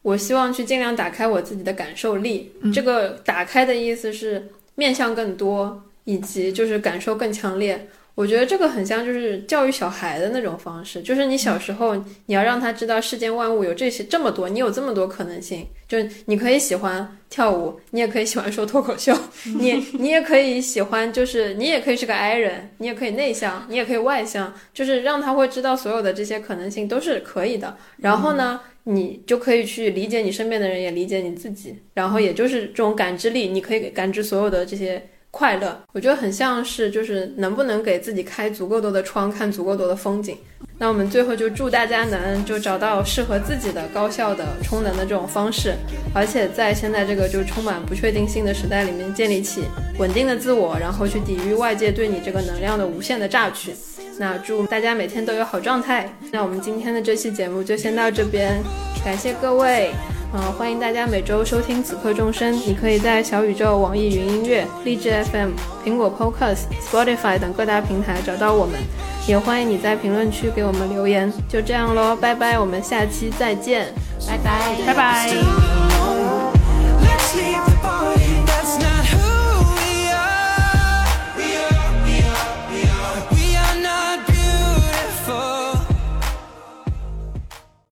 [0.10, 7.88] 我希望去尽量打开我自己的感受力，这个打开的意思是面向更多，以及就是感受更强烈。
[8.16, 11.96] 我觉得这个很像就是教育小孩的那种方式，就是你小时候
[12.26, 19.16] 你要让他知道世间万物有这些这么多，你有这么多可能性，就是你可以喜欢跳舞，你也可以喜欢说脱口秀，
[19.60, 27.78] 你你也可以喜欢，就是你也可以是个 I 人，你也可以内向，你也可以外向，就是让他会知道所有的这些可能性都是可以的。
[27.98, 28.60] 然后呢？
[28.92, 35.80] 你就可以去理解你身边的人，也理解你自己，然后也就是这种感知力，你可以感知所有的这些快乐。
[35.94, 40.36] 我觉得很像是，就是能不能给自己开足够多的窗，看足够多的风景。
[40.80, 45.76] 那我们最后就祝大家能就找到适合自己的高效的充能的这种方式，
[46.16, 49.62] 而且在现在这个就充满不确定性的时代里面，建立起
[50.00, 53.74] 稳定的自我，然后去抵御外界对你这个能量的无限的榨取。
[54.20, 56.08] 那祝大家每天都有好状态。
[56.32, 58.62] 那我们今天的这期节目就先到这边，
[59.04, 59.92] 感谢各位，
[60.34, 65.52] 嗯，欢迎大家每周收听《此刻众生》，你可以在小宇宙、网易云音乐、荔枝 FM、
[65.86, 68.78] 苹果 Podcast、Spotify 等各大平台找到我们，
[69.26, 71.32] 也欢迎你在评论区给我们留言。
[71.48, 73.88] 就这样喽，拜拜，我们下期再见，
[74.28, 76.39] 拜拜，拜拜。